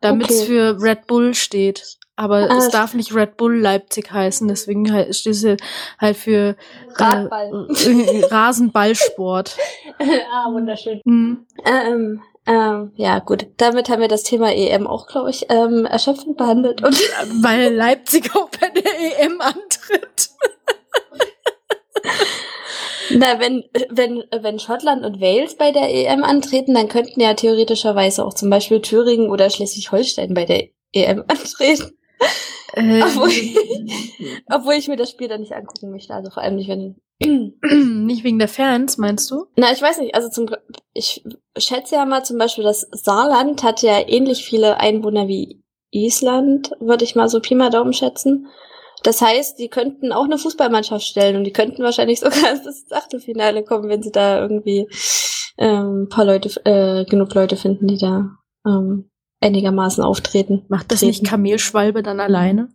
Damit 0.02 0.30
es 0.30 0.42
okay. 0.42 0.48
für 0.48 0.82
Red 0.82 1.08
Bull 1.08 1.34
steht. 1.34 1.99
Aber 2.20 2.50
ah, 2.50 2.58
es 2.58 2.68
darf 2.68 2.96
nicht 2.96 3.16
Red 3.16 3.38
Bull 3.38 3.58
Leipzig 3.58 4.12
heißen, 4.12 4.46
deswegen 4.50 4.92
halt, 4.92 5.16
steht 5.16 5.36
es 5.36 5.58
halt 5.98 6.18
für 6.18 6.58
Radball. 6.96 7.68
Äh, 7.70 8.26
Rasenballsport. 8.26 9.56
ah, 10.34 10.52
wunderschön. 10.52 11.00
Mhm. 11.06 11.46
Ähm, 11.64 12.22
Ähm, 12.46 12.92
ja, 12.96 13.20
gut. 13.20 13.48
Damit 13.56 13.90
haben 13.90 14.02
wir 14.02 14.10
das 14.10 14.24
Thema 14.24 14.52
EM 14.52 14.86
auch, 14.86 15.08
glaube 15.08 15.30
ich, 15.30 15.46
ähm, 15.50 15.86
erschöpfend 15.86 16.36
behandelt. 16.36 16.84
Und 16.84 17.00
Weil 17.44 17.74
Leipzig 17.74 18.36
auch 18.36 18.50
bei 18.50 18.68
der 18.70 19.22
EM 19.22 19.40
antritt. 19.40 20.30
Na, 23.12 23.40
wenn, 23.40 23.64
wenn, 23.90 24.24
wenn 24.42 24.60
Schottland 24.60 25.06
und 25.06 25.22
Wales 25.22 25.56
bei 25.56 25.72
der 25.72 25.90
EM 25.90 26.24
antreten, 26.24 26.74
dann 26.74 26.90
könnten 26.90 27.22
ja 27.22 27.34
theoretischerweise 27.34 28.26
auch 28.26 28.34
zum 28.34 28.50
Beispiel 28.50 28.82
Thüringen 28.82 29.30
oder 29.30 29.50
Schleswig-Holstein 29.50 30.34
bei 30.34 30.46
der 30.46 30.68
EM 30.92 31.24
antreten. 31.28 31.99
Äh, 32.74 33.02
obwohl, 33.04 33.30
ich, 33.30 33.58
obwohl 34.52 34.74
ich 34.76 34.88
mir 34.88 34.96
das 34.96 35.10
Spiel 35.10 35.28
dann 35.28 35.42
nicht 35.42 35.54
angucken 35.54 35.92
möchte. 35.92 36.14
Also 36.14 36.30
vor 36.30 36.44
allem 36.44 36.56
nicht, 36.56 36.70
wenn. 36.70 37.02
nicht 38.06 38.24
wegen 38.24 38.40
der 38.40 38.48
Fans, 38.48 38.98
meinst 38.98 39.30
du? 39.32 39.48
Na, 39.58 39.72
ich 39.72 39.82
weiß 39.82 40.00
nicht. 40.00 40.16
Also 40.16 40.30
zum, 40.30 40.50
ich 40.94 41.24
schätze 41.58 41.96
ja 41.96 42.06
mal 42.06 42.24
zum 42.24 42.38
Beispiel, 42.38 42.64
das 42.64 42.88
Saarland 42.92 43.64
hat 43.64 43.82
ja 43.82 44.00
ähnlich 44.08 44.46
viele 44.46 44.78
Einwohner 44.80 45.28
wie 45.28 45.64
Island, 45.92 46.72
würde 46.80 47.04
ich 47.04 47.16
mal 47.16 47.30
so 47.30 47.40
Pi 47.40 47.56
mal 47.56 47.70
Daumen 47.70 47.94
schätzen. 47.94 48.48
Das 49.04 49.22
heißt, 49.22 49.60
die 49.60 49.70
könnten 49.70 50.12
auch 50.12 50.26
eine 50.26 50.38
Fußballmannschaft 50.38 51.06
stellen 51.06 51.38
und 51.38 51.46
die 51.46 51.54
könnten 51.54 51.84
wahrscheinlich 51.84 52.20
sogar 52.22 52.52
ins 52.52 52.92
Achtelfinale 52.92 53.64
kommen, 53.64 53.90
wenn 53.90 54.04
sie 54.04 54.12
da 54.12 54.40
irgendwie 54.40 54.88
ähm, 55.58 56.08
paar 56.10 56.26
Leute, 56.26 56.50
äh, 56.66 57.06
genug 57.06 57.34
Leute 57.34 57.58
finden, 57.58 57.88
die 57.88 57.98
da 57.98 58.30
ähm, 58.66 59.09
einigermaßen 59.42 60.04
auftreten. 60.04 60.66
Macht 60.68 60.92
das 60.92 61.00
treten. 61.00 61.10
nicht 61.10 61.26
Kamelschwalbe 61.26 62.04
dann 62.04 62.20
alleine? 62.20 62.70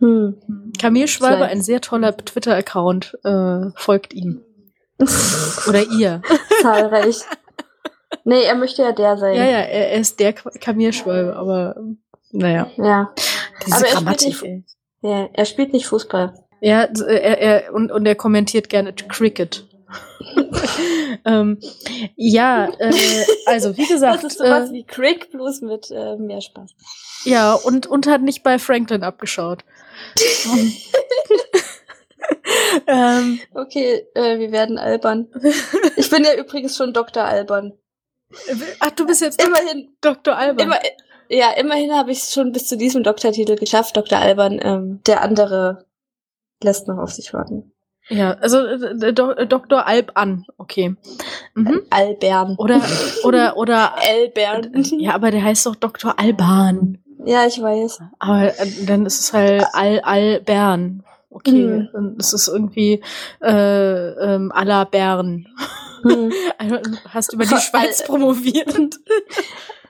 Hm. 0.00 0.72
Kamelschwalbe, 0.78 1.36
Vielleicht. 1.36 1.52
ein 1.52 1.62
sehr 1.62 1.80
toller 1.80 2.16
Twitter-Account, 2.16 3.18
äh, 3.24 3.70
folgt 3.76 4.12
ihm. 4.12 4.42
Oder 5.68 5.84
ihr. 5.98 6.22
Zahlreich. 6.62 7.20
Nee, 8.24 8.42
er 8.42 8.54
möchte 8.54 8.82
ja 8.82 8.92
der 8.92 9.16
sein. 9.16 9.34
Ja, 9.34 9.44
ja, 9.44 9.58
er, 9.58 9.92
er 9.92 10.00
ist 10.00 10.20
der 10.20 10.32
Kamelschwalbe, 10.32 11.36
aber 11.36 11.76
naja. 12.32 12.70
Ja. 12.76 13.12
Diese 13.66 13.76
aber 13.76 13.86
Grammatik, 13.86 14.42
er 14.42 14.50
nicht, 14.50 14.76
ja, 15.02 15.28
er 15.32 15.44
spielt 15.44 15.72
nicht 15.72 15.86
Fußball. 15.86 16.34
Ja, 16.60 16.82
er, 16.82 17.38
er, 17.38 17.74
und, 17.74 17.92
und 17.92 18.06
er 18.06 18.14
kommentiert 18.14 18.68
gerne 18.68 18.92
Cricket. 18.94 19.66
ähm, 21.24 21.58
ja, 22.16 22.68
äh, 22.78 23.24
also 23.46 23.76
wie 23.76 23.86
gesagt. 23.86 24.24
Das 24.24 24.32
ist 24.32 24.38
sowas 24.38 24.70
äh, 24.70 24.72
wie 24.72 24.84
Crick, 24.84 25.30
bloß 25.30 25.62
mit 25.62 25.90
äh, 25.90 26.16
mehr 26.16 26.40
Spaß. 26.40 26.74
Ja, 27.24 27.54
und, 27.54 27.86
und 27.86 28.06
hat 28.06 28.22
nicht 28.22 28.42
bei 28.42 28.58
Franklin 28.58 29.02
abgeschaut. 29.02 29.64
ähm, 32.86 33.40
okay, 33.54 34.06
äh, 34.14 34.38
wir 34.38 34.52
werden 34.52 34.78
albern. 34.78 35.28
Ich 35.96 36.10
bin 36.10 36.24
ja 36.24 36.34
übrigens 36.34 36.76
schon 36.76 36.92
Dr. 36.92 37.24
Albern. 37.24 37.72
Ach, 38.80 38.90
du 38.90 39.06
bist 39.06 39.22
jetzt 39.22 39.42
immerhin 39.42 39.96
Dr. 40.00 40.36
Albern. 40.36 40.66
Immer, 40.66 40.80
ja, 41.28 41.52
immerhin 41.52 41.92
habe 41.92 42.12
ich 42.12 42.18
es 42.18 42.32
schon 42.32 42.52
bis 42.52 42.66
zu 42.66 42.76
diesem 42.76 43.02
Doktortitel 43.02 43.56
geschafft, 43.56 43.96
Dr. 43.96 44.18
Albern. 44.18 44.60
Ähm, 44.62 45.00
der 45.06 45.22
andere 45.22 45.86
lässt 46.62 46.88
noch 46.88 46.98
auf 46.98 47.12
sich 47.12 47.32
warten. 47.32 47.73
Ja, 48.08 48.32
also 48.32 48.58
äh, 48.58 49.12
Do 49.12 49.30
äh, 49.30 49.46
Dr. 49.46 49.86
Alb 49.86 50.12
an, 50.14 50.44
okay. 50.58 50.94
Mhm. 51.54 51.82
Albern. 51.90 52.54
Oder 52.58 52.82
oder 53.24 53.56
oder 53.56 53.94
Albern. 54.08 54.84
Ja, 54.98 55.14
aber 55.14 55.30
der 55.30 55.42
heißt 55.42 55.66
doch 55.66 55.76
Dr. 55.76 56.18
Alban. 56.18 56.98
Ja, 57.24 57.46
ich 57.46 57.60
weiß. 57.60 58.00
Aber 58.18 58.58
äh, 58.58 58.66
dann 58.86 59.06
ist 59.06 59.20
es 59.20 59.32
halt 59.32 59.64
Al 59.72 60.00
Albern. 60.00 61.02
Okay, 61.30 61.52
mhm. 61.52 61.88
dann 61.92 62.16
ist 62.16 62.32
es 62.32 62.46
irgendwie 62.46 63.02
äh, 63.42 63.48
ähm, 63.50 64.52
à 64.52 64.64
la 64.64 64.84
Bern. 64.84 65.46
Mhm. 66.02 66.32
Also, 66.58 66.76
hast 67.08 67.32
über 67.32 67.44
die 67.44 67.56
Schweiz 67.56 68.04
promoviert. 68.04 68.74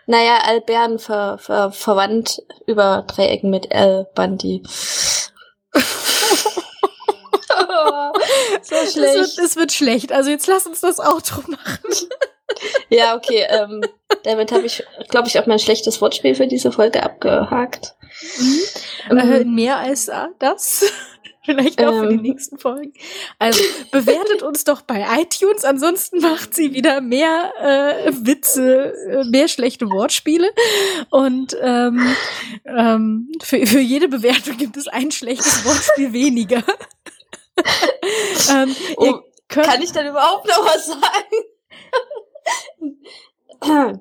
Naja, 0.07 0.37
Albern 0.47 0.99
ver, 0.99 1.39
ver, 1.39 1.73
verwandt 1.73 2.43
über 2.67 3.07
Dreiecken 3.07 3.49
mit 3.49 3.71
L 3.71 4.07
Bandi. 4.15 4.62
so 8.63 8.75
schlecht. 8.77 8.97
Es 8.97 9.37
wird, 9.37 9.47
es 9.47 9.57
wird, 9.57 9.73
schlecht. 9.73 10.13
Also 10.13 10.31
jetzt 10.31 10.47
lass 10.47 10.67
uns 10.67 10.81
das 10.81 10.99
Outro 11.01 11.43
machen. 11.49 12.09
ja, 12.89 13.17
okay. 13.17 13.47
Ähm, 13.49 13.85
damit 14.25 14.53
habe 14.53 14.67
ich, 14.67 14.85
glaube 15.09 15.29
ich, 15.29 15.39
auch 15.39 15.47
mein 15.47 15.59
schlechtes 15.59 16.01
Wortspiel 16.01 16.35
für 16.35 16.47
diese 16.47 16.73
Folge 16.73 17.03
abgehakt. 17.03 17.95
Mhm. 18.39 18.61
Ähm, 19.11 19.19
äh, 19.19 19.45
mehr 19.45 19.79
als 19.79 20.11
das. 20.39 20.85
Vielleicht 21.45 21.79
auch 21.85 21.93
ähm, 21.93 22.01
für 22.01 22.09
die 22.09 22.15
ähm. 22.15 22.23
nächsten 22.23 22.59
Folgen. 22.59 22.95
Also 23.39 23.63
bewertet 23.93 24.43
uns 24.43 24.65
doch 24.65 24.81
bei 24.81 25.05
iTunes. 25.21 25.65
Ansonsten 25.65 26.21
macht 26.21 26.55
sie 26.55 26.73
wieder 26.73 27.03
mehr 27.03 27.53
äh, 27.61 28.13
Witze, 28.27 28.95
äh, 29.11 29.25
mehr 29.25 29.49
schlechte 29.49 29.91
Wortspiele. 29.91 30.51
Und 31.11 31.55
ähm, 31.61 32.17
ähm, 32.65 33.31
für, 33.43 33.67
für 33.67 33.81
jede 33.81 34.09
Bewertung 34.09 34.57
gibt 34.57 34.79
es 34.79 34.89
ein 34.89 35.11
schlechtes 35.11 35.65
Wortspiel 35.67 36.15
weniger. 36.15 36.63
Ähm, 38.51 38.75
oh, 38.97 39.21
kann 39.49 39.83
ich 39.83 39.93
dann 39.93 40.07
überhaupt 40.07 40.47
noch 40.47 40.65
was 40.65 40.87
sagen? 40.87 41.11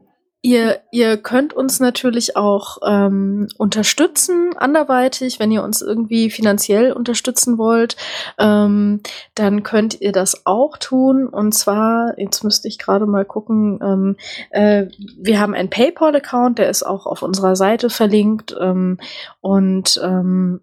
Ihr, 0.45 0.82
ihr 0.91 1.16
könnt 1.16 1.54
uns 1.54 1.80
natürlich 1.80 2.36
auch 2.36 2.80
ähm, 2.86 3.47
unterstützen, 3.58 4.54
anderweitig, 4.58 5.39
wenn 5.39 5.51
ihr 5.51 5.64
uns 5.64 5.82
irgendwie 5.82 6.30
finanziell 6.30 6.91
unterstützen 6.91 7.58
wollt, 7.58 7.95
ähm, 8.38 8.99
dann 9.36 9.64
könnt 9.64 10.01
ihr 10.01 10.12
das 10.12 10.45
auch 10.45 10.76
tun. 10.76 11.30
Und 11.30 11.54
zwar, 11.54 12.20
jetzt 12.20 12.43
müsste 12.43 12.68
ich 12.68 12.78
gerade 12.78 13.06
mal 13.06 13.24
gucken, 13.24 13.80
ähm, 13.82 14.18
äh, 14.49 14.88
wir 15.18 15.39
haben 15.39 15.54
einen 15.54 15.70
PayPal-Account, 15.70 16.60
der 16.60 16.70
ist 16.70 16.84
auch 16.84 17.06
auf 17.06 17.22
unserer 17.22 17.56
Seite 17.56 17.89
verlinkt. 17.89 18.54
Ähm, 18.60 18.99
und 19.39 19.97
ähm, 20.04 20.60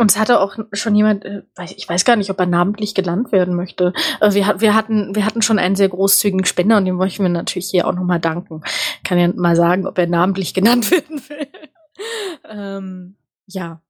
uns 0.00 0.18
hatte 0.18 0.40
auch 0.40 0.56
schon 0.72 0.94
jemand, 0.94 1.24
äh, 1.24 1.42
ich 1.76 1.88
weiß 1.88 2.04
gar 2.04 2.16
nicht, 2.16 2.30
ob 2.30 2.38
er 2.40 2.46
namentlich 2.46 2.94
genannt 2.94 3.32
werden 3.32 3.54
möchte. 3.54 3.92
Äh, 4.20 4.32
wir, 4.32 4.60
wir, 4.60 4.74
hatten, 4.74 5.14
wir 5.14 5.26
hatten 5.26 5.42
schon 5.42 5.58
einen 5.58 5.76
sehr 5.76 5.88
großzügigen 5.88 6.44
Spender 6.44 6.76
und 6.76 6.84
dem 6.84 6.96
möchten 6.96 7.22
wir 7.22 7.28
natürlich 7.28 7.70
hier 7.70 7.86
auch 7.86 7.94
nochmal 7.94 8.20
danken. 8.20 8.62
Kann 9.04 9.18
ja 9.18 9.28
mal 9.28 9.56
sagen, 9.56 9.86
ob 9.86 9.98
er 9.98 10.06
namentlich 10.06 10.54
genannt 10.54 10.90
werden 10.90 11.22
will. 11.28 11.48
ähm, 12.48 13.16
ja. 13.46 13.82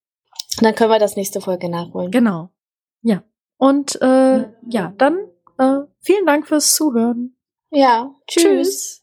Dann 0.61 0.74
können 0.74 0.90
wir 0.90 0.98
das 0.98 1.16
nächste 1.16 1.40
Folge 1.40 1.68
nachholen. 1.68 2.11
Genau. 2.11 2.50
Ja. 3.02 3.22
Und 3.56 4.00
äh, 4.02 4.48
ja, 4.68 4.92
dann 4.96 5.18
äh, 5.58 5.80
vielen 6.00 6.26
Dank 6.26 6.48
fürs 6.48 6.74
Zuhören. 6.74 7.36
Ja, 7.70 8.14
tschüss. 8.26 8.42
tschüss. 8.42 8.99